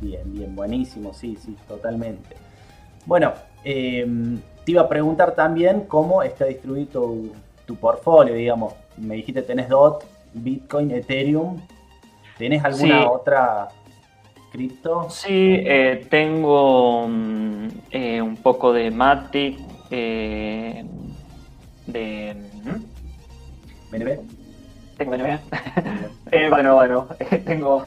Bien, 0.00 0.20
bien, 0.26 0.54
buenísimo, 0.54 1.14
sí, 1.14 1.36
sí, 1.36 1.56
totalmente. 1.66 2.36
Bueno, 3.06 3.32
em, 3.64 4.38
te 4.64 4.72
iba 4.72 4.82
a 4.82 4.88
preguntar 4.88 5.34
también 5.34 5.82
cómo 5.82 6.22
está 6.22 6.44
distribuido 6.44 6.90
tu, 6.90 7.32
portfolio, 7.74 8.34
digamos. 8.34 8.74
Me 8.96 9.16
dijiste 9.16 9.42
tenés 9.42 9.68
DOT, 9.68 10.04
Bitcoin, 10.34 10.92
Ethereum. 10.92 11.60
¿Tenés 12.38 12.64
alguna 12.64 13.10
otra 13.10 13.68
cripto? 14.52 15.08
Sí, 15.10 15.56
eh, 15.58 16.06
tengo 16.08 17.08
mm, 17.08 17.68
eh, 17.90 18.22
un 18.22 18.36
poco 18.36 18.72
de 18.72 18.90
Matic, 18.92 19.58
eh, 19.90 20.84
de... 21.86 22.36
¿BNB? 23.90 24.20
Tengo 24.96 25.10
BNB. 25.10 25.40
bueno, 26.50 26.74
bueno, 26.76 27.08
tengo 27.44 27.84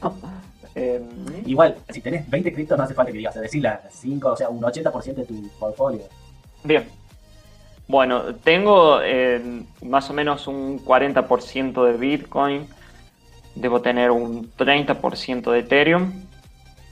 Em, 0.74 1.02
Igual, 1.46 1.76
si 1.88 2.00
tenés 2.00 2.28
20 2.28 2.52
criptos, 2.52 2.78
no 2.78 2.84
hace 2.84 2.94
falta 2.94 3.10
que 3.10 3.18
digas, 3.18 3.34
decir 3.34 3.62
las 3.62 3.80
5, 3.90 4.28
o 4.28 4.36
sea, 4.36 4.48
un 4.48 4.60
80% 4.60 5.14
de 5.14 5.24
tu 5.24 5.48
portfolio. 5.58 6.02
Bien. 6.62 6.84
Bueno, 7.90 8.36
tengo 8.36 9.02
em, 9.02 9.66
más 9.82 10.08
o 10.10 10.12
menos 10.12 10.46
un 10.46 10.78
40% 10.78 11.84
de 11.84 11.94
Bitcoin, 11.94 12.68
debo 13.56 13.82
tener 13.82 14.12
un 14.12 14.48
30% 14.52 15.50
de 15.50 15.58
Ethereum 15.58 16.12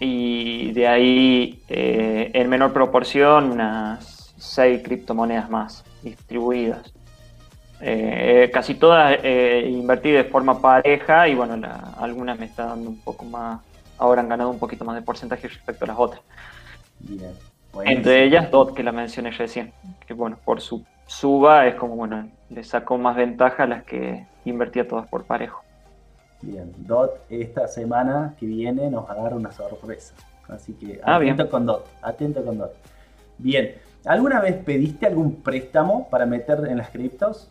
y 0.00 0.72
de 0.72 0.88
ahí 0.88 1.62
eh, 1.68 2.32
en 2.34 2.48
menor 2.48 2.72
proporción 2.72 3.52
unas 3.52 4.34
6 4.38 4.82
criptomonedas 4.82 5.48
más 5.48 5.84
distribuidas. 6.02 6.92
Eh, 7.80 8.50
casi 8.52 8.74
todas 8.74 9.20
eh, 9.22 9.68
invertí 9.70 10.10
de 10.10 10.24
forma 10.24 10.60
pareja 10.60 11.28
y 11.28 11.36
bueno, 11.36 11.64
algunas 11.96 12.36
me 12.40 12.46
está 12.46 12.64
dando 12.64 12.90
un 12.90 13.00
poco 13.02 13.24
más 13.24 13.60
ahora 13.98 14.20
han 14.20 14.28
ganado 14.28 14.50
un 14.50 14.58
poquito 14.58 14.84
más 14.84 14.96
de 14.96 15.02
porcentaje 15.02 15.46
respecto 15.46 15.84
a 15.84 15.88
las 15.88 15.96
otras. 15.96 16.22
Entre 17.84 18.24
ellas 18.24 18.50
DOT, 18.50 18.74
que 18.74 18.82
la 18.82 18.92
mencioné 18.92 19.30
recién, 19.30 19.72
que 20.06 20.14
bueno, 20.14 20.38
por 20.44 20.60
su 20.60 20.84
suba 21.06 21.66
es 21.66 21.74
como, 21.74 21.96
bueno, 21.96 22.28
le 22.50 22.64
sacó 22.64 22.98
más 22.98 23.16
ventaja 23.16 23.64
a 23.64 23.66
las 23.66 23.84
que 23.84 24.26
invertía 24.44 24.86
todas 24.86 25.08
por 25.08 25.24
parejo. 25.24 25.62
Bien, 26.40 26.72
DOT 26.78 27.30
esta 27.30 27.66
semana 27.66 28.34
que 28.38 28.46
viene 28.46 28.90
nos 28.90 29.08
va 29.08 29.12
a 29.12 29.22
dar 29.22 29.34
una 29.34 29.52
sorpresa. 29.52 30.14
Así 30.48 30.72
que 30.72 31.00
ah, 31.04 31.16
atento 31.16 31.50
con 31.50 31.66
DOT, 31.66 31.86
atento 32.02 32.44
con 32.44 32.58
DOT. 32.58 32.72
Bien, 33.38 33.74
¿alguna 34.04 34.40
vez 34.40 34.56
pediste 34.56 35.06
algún 35.06 35.42
préstamo 35.42 36.08
para 36.08 36.26
meter 36.26 36.66
en 36.68 36.78
las 36.78 36.90
criptos? 36.90 37.48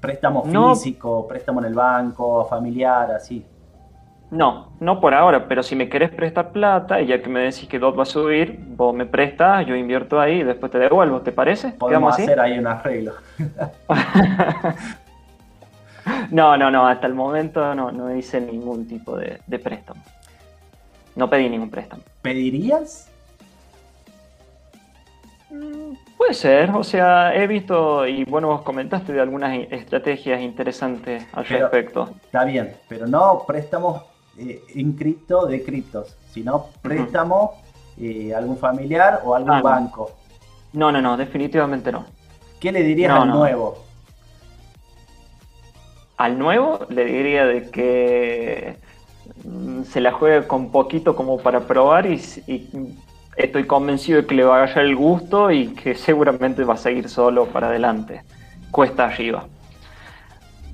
Préstamo 0.00 0.44
físico, 0.44 1.26
préstamo 1.26 1.60
en 1.60 1.66
el 1.66 1.74
banco, 1.74 2.44
familiar, 2.44 3.10
así. 3.12 3.44
No, 4.30 4.72
no 4.80 5.00
por 5.00 5.14
ahora, 5.14 5.46
pero 5.46 5.62
si 5.62 5.76
me 5.76 5.88
querés 5.88 6.10
prestar 6.10 6.50
plata 6.50 7.00
y 7.00 7.06
ya 7.06 7.22
que 7.22 7.28
me 7.28 7.40
decís 7.40 7.68
que 7.68 7.78
DOT 7.78 7.96
va 7.96 8.02
a 8.02 8.06
subir, 8.06 8.58
vos 8.58 8.92
me 8.92 9.06
prestas, 9.06 9.64
yo 9.66 9.76
invierto 9.76 10.20
ahí 10.20 10.40
y 10.40 10.42
después 10.42 10.72
te 10.72 10.78
devuelvo, 10.78 11.20
¿te 11.20 11.30
parece? 11.30 11.68
Podemos 11.70 12.14
hacer 12.14 12.40
ahí 12.40 12.58
un 12.58 12.66
arreglo. 12.66 13.12
no, 16.32 16.56
no, 16.56 16.70
no, 16.72 16.88
hasta 16.88 17.06
el 17.06 17.14
momento 17.14 17.72
no, 17.76 17.92
no 17.92 18.14
hice 18.16 18.40
ningún 18.40 18.88
tipo 18.88 19.16
de, 19.16 19.38
préstamo. 19.60 20.02
No 21.14 21.30
pedí 21.30 21.48
ningún 21.48 21.70
préstamo. 21.70 22.02
¿Pedirías? 22.22 23.08
Mm, 25.50 25.92
puede 26.16 26.34
ser, 26.34 26.72
o 26.72 26.82
sea, 26.82 27.32
he 27.32 27.46
visto, 27.46 28.04
y 28.08 28.24
bueno, 28.24 28.48
vos 28.48 28.62
comentaste 28.62 29.12
de 29.12 29.20
algunas 29.20 29.56
estrategias 29.70 30.40
interesantes 30.40 31.24
al 31.32 31.46
respecto. 31.46 32.10
Está 32.24 32.44
bien, 32.44 32.74
pero 32.88 33.06
no 33.06 33.44
préstamos 33.46 34.15
eh, 34.38 34.62
en 34.74 34.92
cripto 34.92 35.46
de 35.46 35.64
criptos, 35.64 36.16
sino 36.30 36.66
préstamo 36.82 37.52
eh, 37.98 38.34
algún 38.34 38.58
familiar 38.58 39.22
o 39.24 39.34
algún 39.34 39.52
ah, 39.52 39.62
banco. 39.62 40.10
No, 40.72 40.92
no, 40.92 41.00
no, 41.00 41.16
definitivamente 41.16 41.90
no. 41.90 42.04
¿Qué 42.60 42.70
le 42.70 42.82
dirías 42.82 43.12
al 43.12 43.30
nuevo? 43.30 43.78
Al 46.18 46.38
nuevo 46.38 46.80
le 46.90 47.04
diría 47.04 47.46
de 47.46 47.70
que 47.70 48.76
mm, 49.44 49.84
se 49.84 50.00
la 50.00 50.12
juegue 50.12 50.46
con 50.46 50.70
poquito 50.70 51.16
como 51.16 51.38
para 51.38 51.60
probar 51.60 52.06
y, 52.06 52.20
estoy 53.36 53.66
convencido 53.66 54.22
de 54.22 54.26
que 54.26 54.34
le 54.34 54.44
va 54.44 54.56
a 54.56 54.64
agarrar 54.64 54.84
el 54.84 54.96
gusto 54.96 55.50
y 55.50 55.68
que 55.68 55.94
seguramente 55.94 56.64
va 56.64 56.74
a 56.74 56.78
seguir 56.78 57.08
solo 57.08 57.46
para 57.46 57.68
adelante, 57.68 58.22
cuesta 58.70 59.06
arriba. 59.06 59.46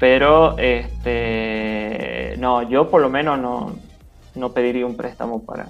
Pero 0.02 0.58
este 0.58 2.34
no, 2.36 2.68
yo 2.68 2.90
por 2.90 3.00
lo 3.00 3.08
menos 3.08 3.38
no, 4.34 4.48
pediría 4.48 4.84
un 4.84 4.96
préstamo 4.96 5.44
para, 5.44 5.68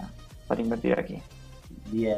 invertir 0.57 0.99
aquí. 0.99 1.19
Bien. 1.91 2.17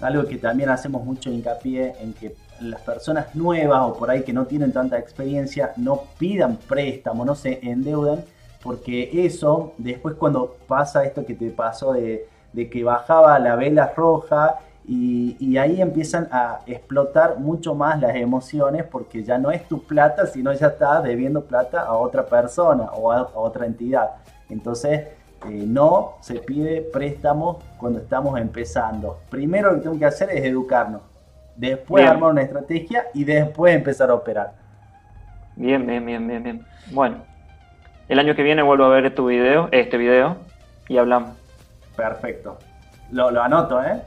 Algo 0.00 0.26
que 0.26 0.38
también 0.38 0.70
hacemos 0.70 1.04
mucho 1.04 1.30
hincapié 1.30 1.94
en 2.00 2.14
que 2.14 2.34
las 2.58 2.80
personas 2.80 3.32
nuevas 3.36 3.80
o 3.82 3.96
por 3.96 4.10
ahí 4.10 4.24
que 4.24 4.32
no 4.32 4.46
tienen 4.46 4.72
tanta 4.72 4.98
experiencia 4.98 5.72
no 5.76 6.02
pidan 6.18 6.56
préstamo, 6.56 7.24
no 7.24 7.36
se 7.36 7.60
endeudan, 7.62 8.24
porque 8.60 9.24
eso, 9.24 9.74
después 9.78 10.16
cuando 10.16 10.56
pasa 10.66 11.04
esto 11.04 11.24
que 11.24 11.34
te 11.34 11.50
pasó 11.50 11.92
de, 11.92 12.26
de 12.52 12.68
que 12.68 12.82
bajaba 12.82 13.38
la 13.38 13.54
vela 13.54 13.92
roja 13.96 14.58
y, 14.84 15.56
ahí 15.58 15.80
empiezan 15.80 16.28
a 16.32 16.60
explotar 16.66 17.38
mucho 17.38 17.74
más 17.74 18.00
las 18.00 18.16
emociones 18.16 18.84
porque 18.84 19.22
ya 19.22 19.38
no 19.38 19.50
es 19.50 19.66
tu 19.68 19.84
plata, 19.84 20.26
sino 20.26 20.52
ya 20.52 20.68
estás 20.68 21.02
debiendo 21.04 21.44
plata 21.44 21.82
a 21.82 21.94
otra 21.94 22.26
persona 22.26 22.90
o 22.92 23.12
a, 23.12 23.22
otra 23.34 23.66
entidad. 23.66 24.10
Entonces, 24.48 25.08
eh, 25.48 25.64
no 25.66 26.14
se 26.20 26.34
pide 26.40 26.80
préstamo 26.80 27.60
cuando 27.78 28.00
estamos 28.00 28.40
empezando. 28.40 29.18
Primero 29.30 29.70
lo 29.70 29.76
que 29.76 29.82
tengo 29.82 29.98
que 29.98 30.06
hacer 30.06 30.30
es 30.30 30.44
educarnos, 30.44 31.02
después 31.54 32.08
armar 32.08 32.30
una 32.30 32.42
estrategia 32.42 33.06
y 33.14 33.24
después 33.24 33.74
empezar 33.74 34.10
a 34.10 34.14
operar. 34.14 34.54
Bien, 35.54 35.86
bien, 35.86 36.04
bien, 36.04 36.26
bien, 36.26 36.42
bien. 36.42 36.66
Bueno, 36.90 37.18
el 38.08 38.18
año 38.18 38.34
que 38.34 38.42
viene 38.42 38.62
vuelvo 38.62 38.84
a 38.84 38.88
ver 38.88 39.14
tu 39.14 39.26
video, 39.26 39.68
este 39.70 39.96
video, 39.96 40.36
y 40.88 40.98
hablamos. 40.98 41.36
Perfecto. 41.96 42.58
Lo, 43.10 43.30
lo 43.30 43.42
anoto, 43.42 43.82
¿eh? 43.82 44.00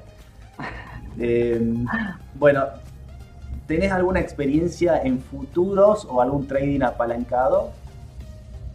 Eh, 1.17 1.73
bueno, 2.33 2.65
¿tenés 3.67 3.91
alguna 3.91 4.19
experiencia 4.19 5.01
en 5.01 5.21
futuros 5.21 6.05
o 6.09 6.21
algún 6.21 6.45
trading 6.45 6.81
apalancado? 6.81 7.71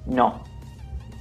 No, 0.07 0.43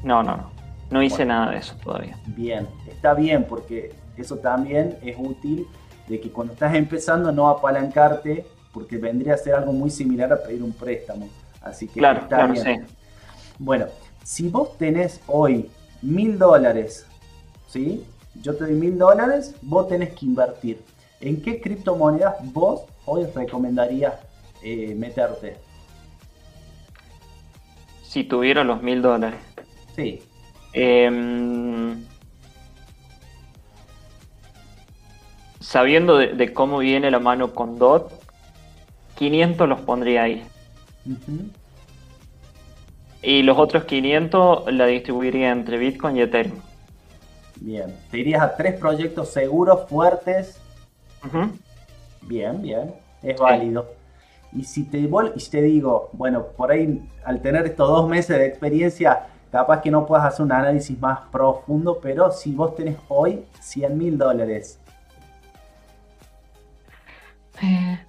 no, 0.04 0.24
no, 0.24 0.38
no. 0.38 0.60
No 0.89 1.04
hice 1.04 1.26
nada 1.26 1.52
de 1.52 1.58
eso 1.58 1.76
todavía. 1.84 2.17
Bien, 2.26 2.67
está 2.88 3.13
bien 3.13 3.43
porque 3.43 3.93
eso 4.17 4.38
también 4.38 4.98
es 5.04 5.15
útil 5.19 5.67
de 6.08 6.19
que 6.19 6.32
cuando 6.32 6.54
estás 6.54 6.74
empezando 6.74 7.32
no 7.32 7.48
apalancarte 7.48 8.45
porque 8.74 8.98
vendría 8.98 9.36
a 9.36 9.38
ser 9.38 9.56
algo 9.56 9.72
muy 9.72 9.89
similar 9.89 10.34
a 10.34 10.41
pedir 10.41 10.63
un 10.63 10.74
préstamo. 10.74 11.28
Así 11.62 11.88
que 11.88 12.00
claro, 12.00 12.22
está 12.22 12.48
bien. 12.48 12.88
Bueno, 13.60 13.86
si 14.24 14.48
vos 14.50 14.78
tenés 14.78 15.22
hoy 15.28 15.69
mil 16.02 16.39
dólares, 16.39 17.06
¿sí? 17.67 18.06
Yo 18.36 18.56
te 18.56 18.65
doy 18.65 18.74
mil 18.74 18.98
dólares, 18.98 19.56
vos 19.62 19.88
tenés 19.88 20.13
que 20.13 20.26
invertir. 20.26 20.82
¿En 21.22 21.42
qué 21.42 21.60
criptomonedas 21.60 22.36
vos 22.54 22.84
hoy 23.06 23.26
recomendarías 23.36 24.13
eh, 24.63 24.96
meterte? 24.96 25.58
Si 28.04 28.24
tuviera 28.24 28.63
los 28.63 28.82
mil 28.82 29.02
dólares. 29.02 29.39
Sí. 29.96 30.22
Em, 30.74 32.06
sabiendo 35.60 36.18
de, 36.18 36.54
cómo 36.54 36.80
viene 36.80 37.12
la 37.12 37.20
mano 37.20 37.54
con 37.54 37.78
DOT, 37.78 38.12
500 39.15 39.68
los 39.68 39.82
pondría 39.82 40.24
ahí. 40.24 40.44
Y 43.22 43.42
los 43.42 43.58
otros 43.58 43.84
500 43.84 44.72
la 44.74 44.86
distribuiría 44.86 45.52
entre 45.52 45.78
Bitcoin 45.78 46.18
y 46.18 46.22
Ethereum. 46.22 46.68
Bien. 47.62 47.95
¿Te 48.10 48.17
irías 48.17 48.41
a 48.41 48.56
tres 48.56 48.80
proyectos 48.80 49.30
seguros, 49.30 49.88
fuertes, 49.89 50.60
Bien, 52.22 52.62
bien, 52.62 52.93
es 53.22 53.39
válido. 53.39 53.88
Y 54.52 54.63
si, 54.63 54.84
te, 54.84 55.00
y 55.00 55.39
si 55.39 55.52
te 55.52 55.62
digo, 55.62 56.10
bueno, 56.13 56.45
por 56.45 56.72
ahí 56.72 57.08
al 57.24 57.41
tener 57.41 57.65
estos 57.65 57.88
dos 57.88 58.10
meses 58.10 58.38
de 58.38 58.45
experiencia, 58.45 59.28
capaz 59.52 59.82
que 59.82 59.91
no 59.91 60.06
puedas 60.06 60.26
hacer 60.26 60.45
un 60.45 60.52
análisis 60.52 61.00
más 61.00 61.19
profundo, 61.32 62.00
pero 62.02 62.32
si 62.32 62.54
vos 62.54 62.76
tenés 62.76 62.98
hoy 63.10 63.45
100 63.60 63.98
mil 63.98 64.17
dólares. 64.17 64.80
Eh, 67.62 68.00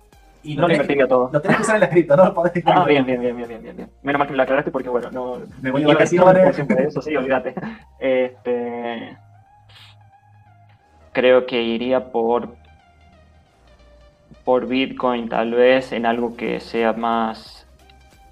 y 0.42 0.56
no 0.56 0.66
lo 0.66 0.72
invertiría 0.72 1.06
todo. 1.06 1.28
Lo 1.32 1.40
tenés 1.40 1.58
que 1.58 1.62
usar 1.62 1.74
en 1.74 1.80
la 1.82 1.90
cripto, 1.90 2.16
no 2.16 2.24
lo 2.26 2.34
podés 2.34 2.52
Ah, 2.64 2.84
bien, 2.84 3.04
bien, 3.04 3.20
bien, 3.20 3.36
bien, 3.36 3.48
bien, 3.48 3.76
bien. 3.76 3.90
Menos 4.02 4.18
mal 4.18 4.26
que 4.26 4.32
me 4.32 4.36
lo 4.38 4.42
aclaraste 4.44 4.70
porque, 4.70 4.88
bueno, 4.88 5.10
no. 5.10 5.38
Me 5.60 5.70
voy 5.70 5.84
a. 5.84 5.92
Eso 5.94 7.02
sí, 7.02 7.16
olvídate. 7.16 7.54
Este. 7.98 9.18
Creo 11.12 11.46
que 11.46 11.62
iría 11.62 12.10
por, 12.12 12.54
por 14.44 14.66
Bitcoin 14.66 15.28
tal 15.28 15.52
vez 15.54 15.92
en 15.92 16.06
algo 16.06 16.36
que 16.36 16.60
sea 16.60 16.92
más 16.92 17.66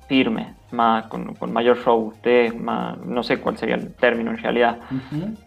firme, 0.09 0.55
más 0.71 1.07
con, 1.07 1.37
mayor 1.53 1.83
robustez, 1.85 2.55
más, 2.55 2.99
no 2.99 3.23
sé 3.23 3.39
cuál 3.39 3.59
sería 3.59 3.77
el 3.77 3.93
término 3.95 4.31
en 4.31 4.39
realidad, 4.39 4.79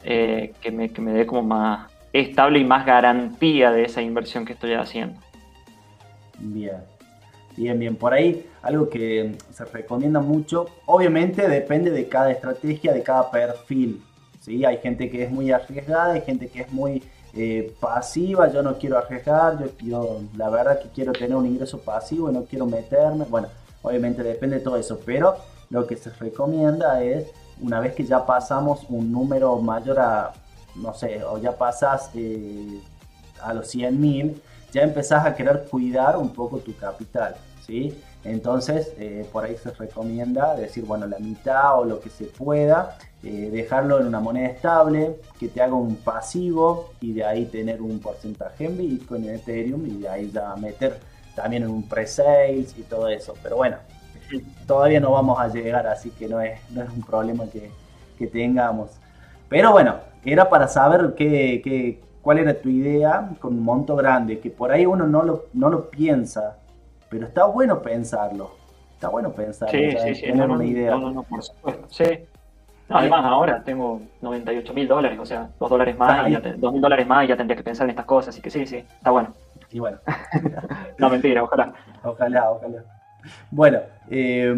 eh, 0.04 0.54
que, 0.62 0.72
me, 0.72 0.90
que 0.90 1.02
me 1.02 1.12
dé 1.12 1.26
como 1.26 1.44
más 1.44 1.92
estable 2.14 2.60
y 2.60 2.66
más 2.66 2.86
garantía 2.86 3.72
de 3.72 3.84
esa 3.84 4.02
inversión 4.02 4.46
que 4.46 4.54
estoy 4.54 4.74
haciendo. 4.74 5.20
Bien, 6.38 6.78
bien, 7.56 7.80
bien. 7.80 7.96
Por 7.96 8.14
ahí 8.14 8.46
algo 8.62 8.90
que 8.90 9.36
se 9.52 9.66
recomienda 9.66 10.20
mucho, 10.20 10.68
obviamente 10.86 11.48
depende 11.48 11.90
de 11.92 12.08
cada 12.08 12.32
estrategia, 12.32 12.94
de 12.94 13.02
cada 13.02 13.32
perfil. 13.32 14.02
¿sí? 14.40 14.66
Hay 14.66 14.78
gente 14.78 15.10
que 15.10 15.24
es 15.24 15.32
muy 15.32 15.52
arriesgada, 15.52 16.14
hay 16.14 16.22
gente 16.22 16.48
que 16.48 16.62
es 16.62 16.72
muy 16.72 17.02
eh, 17.34 17.74
pasiva, 17.80 18.52
yo 18.52 18.62
no 18.62 18.78
quiero 18.78 18.98
arriesgar, 18.98 19.58
yo, 19.82 20.22
la 20.36 20.50
verdad 20.50 20.80
que 20.82 20.90
quiero 20.90 21.14
tener 21.14 21.36
un 21.36 21.46
ingreso 21.46 21.80
pasivo 21.80 22.30
y 22.30 22.34
no 22.34 22.44
quiero 22.44 22.66
meterme. 22.66 23.26
Bueno, 23.26 23.48
obviamente 23.82 24.24
depende 24.24 24.58
de 24.58 24.64
todo 24.64 24.78
eso, 24.78 25.00
pero 25.06 25.36
lo 25.70 25.88
que 25.88 25.96
se 25.96 26.10
recomienda 26.12 27.02
es 27.04 27.28
una 27.62 27.80
vez 27.80 27.94
que 27.94 28.04
ya 28.04 28.26
pasamos 28.26 28.86
un 28.90 29.12
número 29.12 29.58
mayor 29.58 30.00
a, 30.00 30.34
no 30.76 30.94
sé, 30.94 31.24
o 31.24 31.38
ya 31.38 31.58
pasas 31.58 32.10
eh, 32.16 32.82
a 33.42 33.54
los 33.54 33.68
100 33.68 34.02
mil, 34.02 34.42
ya 34.72 34.82
empezás 34.82 35.26
a 35.26 35.36
querer 35.36 35.68
cuidar 35.70 36.18
un 36.18 36.30
poco 36.34 36.60
tu 36.60 36.76
capital, 36.76 37.36
¿sí? 37.66 37.98
Entonces, 38.24 38.94
eh, 38.98 39.28
por 39.32 39.46
ahí 39.46 39.56
se 39.58 39.72
recomienda 39.72 40.56
decir, 40.56 40.86
bueno, 40.86 41.08
la 41.08 41.20
mitad 41.20 41.80
o 41.80 41.86
lo 41.86 42.00
que 42.00 42.10
se 42.10 42.26
pueda, 42.26 42.98
eh, 43.24 43.50
dejarlo 43.52 44.00
en 44.00 44.08
una 44.08 44.20
moneda 44.20 44.48
estable, 44.48 45.18
que 45.40 45.48
te 45.48 45.62
haga 45.62 45.74
un 45.74 45.96
pasivo 45.98 46.92
y 47.02 47.14
de 47.14 47.26
ahí 47.26 47.46
tener 47.46 47.82
un 47.82 48.00
porcentaje 48.00 48.66
en 48.66 48.78
Bitcoin, 48.78 49.30
en 49.30 49.36
Ethereum 49.36 49.86
y 49.86 50.02
de 50.02 50.10
ahí 50.10 50.32
ya 50.32 50.56
meter 50.56 51.00
también 51.36 51.64
en 51.64 51.70
un 51.70 51.88
pre-sales 51.88 52.76
y 52.78 52.82
todo 52.84 53.08
eso. 53.08 53.34
Pero 53.42 53.58
bueno, 53.58 53.78
todavía 54.66 55.00
no 55.00 55.12
vamos 55.12 55.40
a 55.40 55.48
llegar, 55.48 55.88
así 55.88 56.10
que 56.12 56.28
no 56.28 56.42
es, 56.42 56.60
no 56.72 56.84
es 56.84 56.90
un 56.90 57.04
problema 57.04 57.46
que, 57.48 57.72
que 58.18 58.28
tengamos. 58.28 58.92
Pero 59.50 59.72
bueno, 59.72 59.96
era 60.24 60.50
para 60.50 60.68
saber 60.68 61.14
qué, 61.16 61.62
qué, 61.64 62.02
cuál 62.22 62.40
era 62.40 62.54
tu 62.54 62.70
idea 62.70 63.32
con 63.40 63.54
un 63.54 63.64
monto 63.64 63.96
grande, 63.96 64.40
que 64.40 64.50
por 64.50 64.72
ahí 64.72 64.86
uno 64.86 65.08
no 65.08 65.24
lo, 65.24 65.46
no 65.54 65.70
lo 65.70 65.90
piensa 65.90 66.58
pero 67.12 67.28
está 67.28 67.44
bueno 67.46 67.82
pensarlo. 67.82 68.52
Está 68.94 69.10
bueno 69.10 69.34
pensarlo. 69.34 69.78
Sí, 69.78 69.92
sí, 69.92 70.16
sí. 70.16 70.22
Tener 70.22 70.50
una 70.50 70.64
idea. 70.64 70.92
No, 70.92 71.00
no, 71.00 71.12
no, 71.12 71.24
por 71.24 71.44
supuesto. 71.44 71.86
Sí. 71.90 72.06
Además, 72.92 73.26
ahora 73.26 73.64
tengo 73.64 74.02
98 74.22 74.74
mil 74.74 74.88
dólares, 74.88 75.20
o 75.20 75.26
sea, 75.26 75.50
2 75.60 75.70
dólares 75.70 75.98
más, 75.98 76.28
y 76.28 76.32
ya 76.32 76.40
mil 76.72 76.82
dólares 76.82 77.08
más 77.08 77.26
y 77.26 77.28
ya 77.28 77.38
tendría 77.38 77.58
que 77.58 77.64
pensar 77.64 77.86
en 77.86 77.92
estas 77.92 78.06
cosas, 78.06 78.30
así 78.30 78.42
que 78.42 78.50
sí, 78.50 78.66
sí, 78.66 78.78
está 78.78 79.12
bueno. 79.12 79.34
Y 79.72 79.80
bueno. 79.80 79.98
no, 80.98 81.10
mentira, 81.10 81.44
ojalá. 81.44 81.74
Ojalá, 82.04 82.52
ojalá. 82.52 82.84
Bueno, 83.50 83.80
eh, 84.10 84.56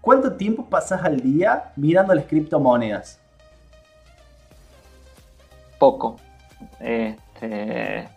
¿cuánto 0.00 0.32
tiempo 0.34 0.64
pasas 0.66 1.02
al 1.04 1.20
día 1.20 1.72
mirando 1.76 2.14
las 2.14 2.24
criptomonedas? 2.26 3.20
Poco. 5.78 6.16
Este, 6.78 8.08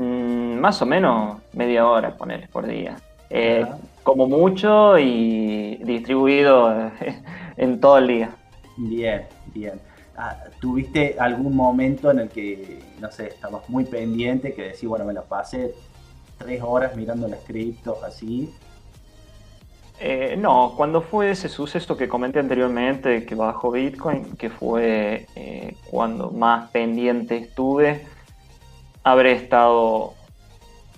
Mm, 0.00 0.58
más 0.58 0.80
o 0.80 0.86
menos 0.86 1.42
media 1.52 1.86
hora, 1.86 2.16
poner 2.16 2.48
por 2.48 2.66
día. 2.66 2.96
Eh, 3.28 3.66
como 4.02 4.26
mucho 4.26 4.98
y 4.98 5.76
distribuido 5.84 6.90
en 7.56 7.80
todo 7.80 7.98
el 7.98 8.06
día. 8.08 8.30
Bien, 8.76 9.26
bien. 9.54 9.80
Ah, 10.16 10.36
¿Tuviste 10.60 11.16
algún 11.18 11.56
momento 11.56 12.10
en 12.10 12.20
el 12.20 12.28
que, 12.28 12.80
no 13.00 13.10
sé, 13.10 13.28
estabas 13.28 13.68
muy 13.68 13.84
pendiente, 13.84 14.52
que 14.52 14.62
decís, 14.64 14.88
bueno, 14.88 15.04
me 15.04 15.12
la 15.12 15.22
pasé 15.22 15.74
tres 16.38 16.60
horas 16.62 16.94
mirando 16.96 17.28
las 17.28 17.40
criptos 17.40 18.02
así? 18.02 18.52
Eh, 19.98 20.34
no, 20.38 20.72
cuando 20.76 21.02
fue 21.02 21.30
ese 21.30 21.50
suceso 21.50 21.94
que 21.94 22.08
comenté 22.08 22.38
anteriormente, 22.38 23.26
que 23.26 23.34
bajó 23.34 23.70
Bitcoin, 23.70 24.34
que 24.36 24.48
fue 24.48 25.26
eh, 25.36 25.76
cuando 25.90 26.30
más 26.30 26.70
pendiente 26.70 27.36
estuve, 27.36 28.06
habré 29.04 29.32
estado 29.32 30.14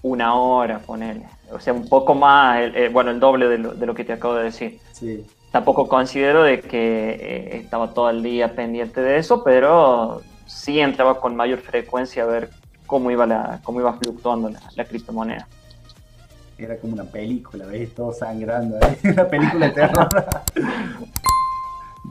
una 0.02 0.36
hora, 0.36 0.80
él, 1.00 1.22
O 1.52 1.60
sea, 1.60 1.72
un 1.72 1.88
poco 1.88 2.14
más, 2.14 2.60
bueno, 2.92 3.10
el 3.10 3.20
doble 3.20 3.48
de 3.48 3.58
lo, 3.58 3.94
que 3.94 4.04
te 4.04 4.12
acabo 4.12 4.34
de 4.34 4.44
decir. 4.44 4.80
Sí. 4.92 5.24
Tampoco 5.52 5.86
considero 5.86 6.42
de 6.44 6.60
que 6.60 7.10
eh, 7.10 7.56
estaba 7.58 7.92
todo 7.92 8.08
el 8.08 8.22
día 8.22 8.54
pendiente 8.54 9.02
de 9.02 9.18
eso, 9.18 9.44
pero 9.44 10.22
sí 10.46 10.80
entraba 10.80 11.20
con 11.20 11.36
mayor 11.36 11.60
frecuencia 11.60 12.22
a 12.22 12.26
ver 12.26 12.50
cómo 12.86 13.10
iba, 13.10 13.26
la, 13.26 13.60
cómo 13.62 13.80
iba 13.80 13.92
fluctuando 13.92 14.48
la, 14.48 14.84
criptomoneda. 14.86 15.46
Era 16.56 16.78
como 16.78 16.94
una 16.94 17.04
película, 17.04 17.66
¿ves? 17.66 17.94
Todo 17.94 18.14
sangrando, 18.14 18.78
¿eh? 18.78 18.98
una 19.04 19.24
película 19.28 19.66
de 19.66 19.72
terror. 19.72 20.08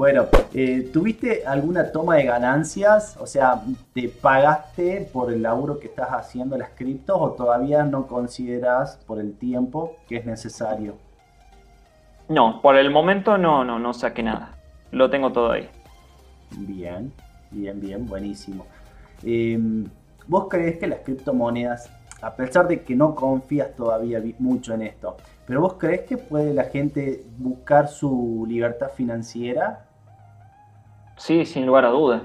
Bueno, 0.01 0.25
eh, 0.55 0.89
¿tuviste 0.91 1.45
alguna 1.45 1.91
toma 1.91 2.15
de 2.15 2.23
ganancias? 2.23 3.15
O 3.17 3.27
sea, 3.27 3.61
¿te 3.93 4.09
pagaste 4.09 5.07
por 5.13 5.31
el 5.31 5.43
laburo 5.43 5.79
que 5.79 5.85
estás 5.85 6.09
haciendo 6.09 6.57
las 6.57 6.71
criptos 6.71 7.17
o 7.19 7.33
todavía 7.33 7.83
no 7.83 8.07
consideras 8.07 8.97
por 9.05 9.19
el 9.19 9.37
tiempo 9.37 9.97
que 10.07 10.17
es 10.17 10.25
necesario? 10.25 10.95
No, 12.29 12.63
por 12.63 12.77
el 12.77 12.89
momento 12.89 13.37
no, 13.37 13.63
no, 13.63 13.77
no 13.77 13.93
saqué 13.93 14.23
nada. 14.23 14.57
Lo 14.89 15.11
tengo 15.11 15.31
todo 15.31 15.51
ahí. 15.51 15.69
Bien, 16.57 17.13
bien, 17.51 17.79
bien, 17.79 18.07
buenísimo. 18.07 18.65
Em, 19.23 19.87
¿Vos 20.25 20.47
crees 20.49 20.79
que 20.79 20.87
las 20.87 21.01
criptomonedas, 21.01 21.91
a 22.23 22.35
pesar 22.35 22.67
de 22.67 22.81
que 22.81 22.95
no 22.95 23.13
confías 23.13 23.75
todavía 23.75 24.19
mucho 24.39 24.73
en 24.73 24.81
esto, 24.81 25.17
pero 25.45 25.61
vos 25.61 25.75
crees 25.77 26.07
que 26.07 26.17
puede 26.17 26.55
la 26.55 26.63
gente 26.63 27.23
buscar 27.37 27.87
su 27.87 28.47
libertad 28.49 28.89
financiera? 28.95 29.89
Sí, 31.21 31.45
sin 31.45 31.67
lugar 31.67 31.86
a 31.86 31.89
dudas. 31.89 32.23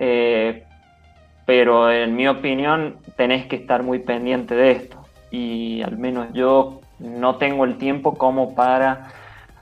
Eh, 0.00 0.64
pero 1.46 1.90
en 1.90 2.16
mi 2.16 2.26
opinión 2.26 2.98
tenés 3.16 3.46
que 3.46 3.54
estar 3.54 3.84
muy 3.84 4.00
pendiente 4.00 4.56
de 4.56 4.72
esto. 4.72 5.06
Y 5.30 5.82
al 5.82 5.98
menos 5.98 6.32
yo 6.32 6.80
no 6.98 7.36
tengo 7.36 7.64
el 7.64 7.78
tiempo 7.78 8.18
como 8.18 8.56
para 8.56 9.12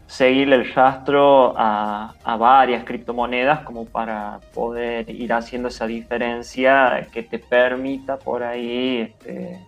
seguirle 0.07 0.57
el 0.57 0.73
rastro 0.73 1.53
a, 1.55 2.15
varias 2.39 2.85
criptomonedas 2.85 3.61
como 3.61 3.85
para 3.85 4.41
poder 4.55 5.11
ir 5.11 5.35
haciendo 5.35 5.69
esa 5.69 5.87
diferencia 5.87 7.09
que 7.13 7.23
te 7.23 7.39
permita 7.39 8.17
por 8.17 8.43
ahí 8.43 9.01
este, 9.01 9.61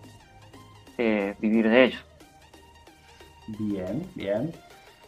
eh, 0.97 1.35
vivir 1.39 1.69
de 1.69 1.83
ello. 1.83 1.99
Bien, 3.59 4.03
bien. 4.15 4.51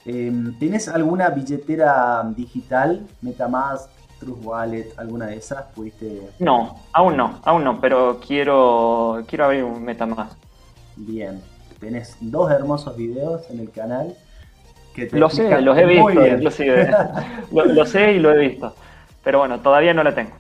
Em, 0.05 0.57
¿Tienes 0.57 0.87
alguna 0.87 1.29
billetera 1.29 2.23
digital, 2.35 3.05
MetaMask, 3.21 3.89
Trust 4.19 4.45
Wallet, 4.45 4.93
alguna 4.97 5.27
de 5.27 5.37
esas? 5.37 5.65
¿Pudiste... 5.75 6.29
No, 6.39 6.79
aún 6.91 7.17
no, 7.17 7.39
aún 7.43 7.63
no, 7.63 7.79
pero 7.79 8.19
quiero, 8.25 9.23
quiero 9.27 9.45
abrir 9.45 9.63
un 9.63 9.83
MetaMask. 9.83 10.37
Bien, 10.95 11.41
tenés 11.79 12.17
dos 12.19 12.51
hermosos 12.51 12.95
videos 12.97 13.49
en 13.49 13.59
el 13.59 13.69
canal. 13.71 14.15
Que 14.95 15.05
te 15.05 15.17
lo 15.17 15.29
sé, 15.29 15.61
los 15.61 15.77
he 15.77 15.85
visto, 15.85 16.27
inclusive. 16.27 16.91
lo, 17.51 17.85
sé 17.85 18.13
y 18.13 18.19
lo 18.19 18.31
he 18.31 18.37
visto. 18.37 18.73
Pero 19.23 19.39
bueno, 19.39 19.59
todavía 19.59 19.93
no 19.93 20.03
la 20.03 20.13
tengo. 20.13 20.31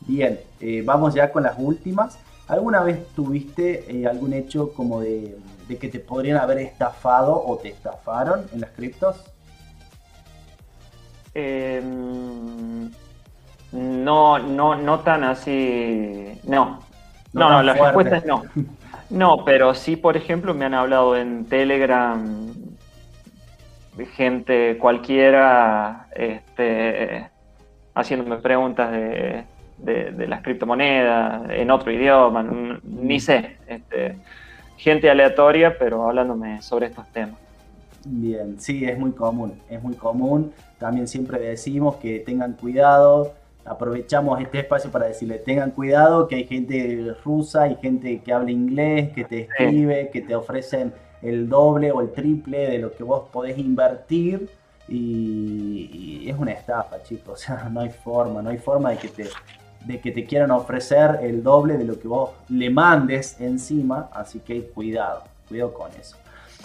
Bien, 0.00 0.38
eh, 0.60 0.82
vamos 0.84 1.14
ya 1.14 1.32
con 1.32 1.42
las 1.42 1.54
últimas. 1.58 2.18
¿Alguna 2.46 2.82
vez 2.82 3.06
tuviste 3.16 3.84
eh, 3.88 4.06
algún 4.06 4.34
hecho 4.34 4.72
como 4.74 5.00
de 5.00 5.36
de 5.68 5.78
que 5.78 5.88
te 5.88 5.98
podrían 6.00 6.38
haber 6.38 6.58
estafado 6.58 7.42
o 7.44 7.56
te 7.58 7.68
estafaron 7.68 8.46
en 8.52 8.60
las 8.60 8.70
criptos? 8.70 9.24
Em, 11.34 12.90
no, 13.72 14.38
no, 14.38 14.76
no 14.76 15.00
tan 15.00 15.24
así. 15.24 16.38
No. 16.44 16.80
No, 17.32 17.50
no, 17.50 17.62
la 17.62 17.74
respuesta 17.74 18.16
es 18.18 18.26
no. 18.26 18.44
No, 19.10 19.44
pero 19.44 19.74
sí, 19.74 19.96
por 19.96 20.16
ejemplo, 20.16 20.54
me 20.54 20.64
han 20.64 20.74
hablado 20.74 21.14
en 21.14 21.44
Telegram 21.44 22.52
gente 24.16 24.76
cualquiera 24.78 26.08
este, 26.14 27.28
haciéndome 27.94 28.38
preguntas 28.38 28.90
de, 28.90 29.44
de, 29.78 30.26
las 30.26 30.42
criptomonedas 30.42 31.48
en 31.50 31.70
otro 31.70 31.92
idioma, 31.92 32.44
ni 32.82 33.20
sé. 33.20 33.58
Este, 33.68 34.16
gente 34.76 35.10
aleatoria, 35.10 35.76
pero 35.78 36.08
hablándome 36.08 36.62
sobre 36.62 36.86
estos 36.86 37.06
temas. 37.08 37.38
Bien, 38.04 38.60
sí, 38.60 38.84
es 38.84 38.98
muy 38.98 39.12
común, 39.12 39.54
es 39.70 39.82
muy 39.82 39.94
común. 39.94 40.52
También 40.78 41.08
siempre 41.08 41.38
decimos 41.38 41.96
que 41.96 42.20
tengan 42.20 42.52
cuidado, 42.52 43.32
aprovechamos 43.64 44.40
este 44.40 44.60
espacio 44.60 44.90
para 44.90 45.06
decirle 45.06 45.38
tengan 45.38 45.70
cuidado, 45.70 46.28
que 46.28 46.36
hay 46.36 46.44
gente 46.44 47.14
rusa, 47.24 47.62
hay 47.62 47.76
gente 47.76 48.20
que 48.20 48.32
habla 48.32 48.50
inglés, 48.50 49.10
que 49.14 49.24
te 49.24 49.40
escribe, 49.42 50.10
que 50.12 50.20
te 50.20 50.34
ofrecen 50.34 50.92
el 51.22 51.48
doble 51.48 51.90
o 51.90 52.02
el 52.02 52.12
triple 52.12 52.68
de 52.68 52.78
lo 52.78 52.92
que 52.92 53.02
vos 53.02 53.24
podés 53.32 53.56
invertir 53.58 54.48
y, 54.86 56.28
es 56.28 56.36
una 56.36 56.52
estafa, 56.52 57.02
chicos. 57.02 57.24
O 57.32 57.36
sea, 57.36 57.68
no 57.70 57.80
hay 57.80 57.90
forma, 57.90 58.42
no 58.42 58.50
hay 58.50 58.58
forma 58.58 58.90
de 58.90 58.96
que 58.98 59.08
te 59.08 59.24
de 59.84 60.00
que 60.00 60.10
te 60.10 60.24
quieran 60.24 60.50
ofrecer 60.50 61.20
el 61.22 61.42
doble 61.42 61.76
de 61.76 61.84
lo 61.84 61.98
que 61.98 62.08
vos 62.08 62.30
le 62.48 62.70
mandes 62.70 63.40
encima, 63.40 64.08
así 64.12 64.40
que 64.40 64.66
cuidado, 64.68 65.24
cuidado 65.48 65.74
con 65.74 65.90
eso. 65.92 66.16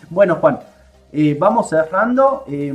Bueno, 0.09 0.35
Juan, 0.35 0.59
eh, 1.11 1.35
vamos 1.37 1.69
cerrando. 1.69 2.45
Eh, 2.47 2.73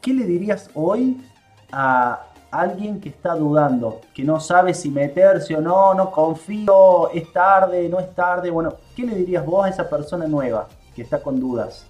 ¿Qué 0.00 0.12
le 0.12 0.24
dirías 0.26 0.68
hoy 0.74 1.24
a 1.70 2.26
alguien 2.50 3.00
que 3.00 3.08
está 3.08 3.34
dudando, 3.34 4.00
que 4.12 4.22
no 4.22 4.38
sabe 4.40 4.74
si 4.74 4.90
meterse 4.90 5.56
o 5.56 5.60
no, 5.60 5.94
no 5.94 6.10
confío, 6.10 7.10
es 7.10 7.32
tarde, 7.32 7.88
no 7.88 8.00
es 8.00 8.14
tarde? 8.14 8.50
Bueno, 8.50 8.74
¿qué 8.96 9.04
le 9.04 9.14
dirías 9.14 9.46
vos 9.46 9.64
a 9.64 9.68
esa 9.68 9.88
persona 9.88 10.26
nueva 10.26 10.68
que 10.94 11.02
está 11.02 11.22
con 11.22 11.40
dudas? 11.40 11.86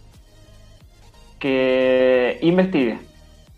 Que 1.38 2.38
investigue. 2.42 3.00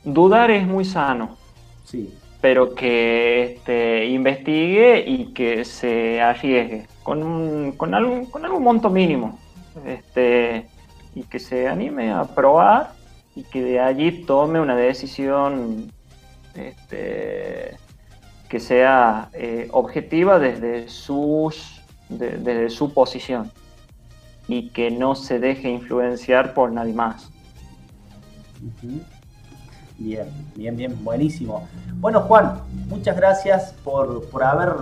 Dudar 0.05 0.51
es 0.51 0.67
muy 0.67 0.85
sano. 0.85 1.37
Sí 1.85 2.17
pero 2.47 2.77
que 2.77 3.55
este, 3.55 4.07
investigue 4.07 5.03
y 5.05 5.33
que 5.33 5.65
se 5.65 6.23
arriesgue 6.23 6.87
con, 7.03 7.75
algún, 7.93 8.63
monto 8.63 8.89
mínimo 8.89 9.37
este, 9.85 10.69
y 11.17 11.25
que 11.25 11.41
se 11.41 11.67
anime 11.67 12.13
a 12.13 12.23
probar 12.23 12.93
y 13.35 13.43
que 13.43 13.65
de 13.65 13.81
allí 13.81 14.25
tome 14.27 14.61
una 14.61 14.77
decisión 14.77 15.91
este, 16.55 17.79
que 18.49 18.61
sea 18.61 19.29
eh, 19.33 19.67
objetiva 19.73 20.39
desde, 20.39 20.89
sus, 20.89 21.83
desde 22.09 22.71
su 22.71 22.95
posición 22.95 23.51
y 24.47 24.69
que 24.69 24.93
no 24.93 25.17
se 25.17 25.41
deje 25.41 25.69
influenciar 25.69 26.55
por 26.55 26.71
nadie 26.71 26.95
más. 26.95 27.29
Bien, 29.99 30.27
bien, 30.55 30.77
bien, 30.77 31.05
buenísimo. 31.05 31.67
Bueno, 31.95 32.21
Juan, 32.23 32.61
muchas 32.89 33.17
gracias 33.17 33.73
por, 33.83 34.29
haber 34.43 34.75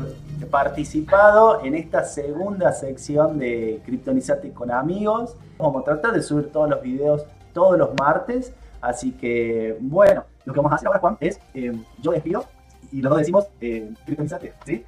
participado 0.50 1.64
en 1.64 1.74
esta 1.74 2.04
segunda 2.04 2.72
sección 2.72 3.38
de 3.38 3.80
Criptonizate 3.84 4.52
con 4.52 4.70
amigos. 4.70 5.36
Vamos 5.56 5.82
a 5.82 5.84
tratar 5.84 6.12
de 6.12 6.22
subir 6.22 6.50
todos 6.50 6.68
los 6.68 6.82
videos 6.82 7.24
todos 7.52 7.78
los 7.78 7.94
martes. 7.94 8.52
Así 8.82 9.12
que, 9.12 9.78
bueno, 9.80 10.24
lo 10.44 10.52
que 10.52 10.58
vamos 10.58 10.72
a 10.72 10.74
hacer 10.74 10.88
ahora, 10.88 11.00
Juan, 11.00 11.16
es 11.20 11.40
eh, 11.54 11.72
yo 12.02 12.10
despido 12.10 12.44
y 12.92 13.00
los 13.00 13.10
dos 13.10 13.18
decimos 13.20 13.46
eh, 13.60 13.90
Criptonizate, 14.04 14.52
¿sí? 14.66 14.84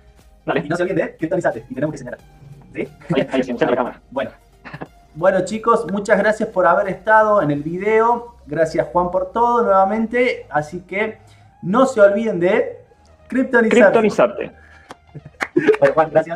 Y 0.55 0.69
no 0.69 0.77
se 0.77 0.83
olviden 0.83 1.07
de 1.07 1.17
Criptonizate 1.17 1.65
y 1.71 1.75
tenemos 1.75 1.93
que 1.93 1.99
señalar. 1.99 2.21
¿Sí? 2.75 2.89
Ahí, 3.15 3.27
ahí, 3.33 3.57
la 3.59 3.77
cámara. 3.77 4.03
Bueno. 4.11 4.31
Bueno 5.17 5.47
chicos, 5.47 5.91
muchas 5.91 6.19
gracias 6.19 6.51
por 6.51 6.67
haber 6.67 6.89
estado 6.89 7.41
en 7.41 7.51
el 7.51 7.63
video. 7.63 8.35
Gracias 8.47 8.87
Juan 8.93 9.11
por 9.11 9.33
todo 9.33 9.63
nuevamente. 9.63 10.47
Así 10.51 10.81
que 10.81 11.17
no 11.63 11.87
se 11.87 12.03
olviden 12.03 12.39
de 12.39 12.85
criptonizarte. 13.27 13.81
Criptonizarte. 13.81 14.53
bueno, 15.81 15.95
Juan, 15.95 16.11
gracias. 16.11 16.35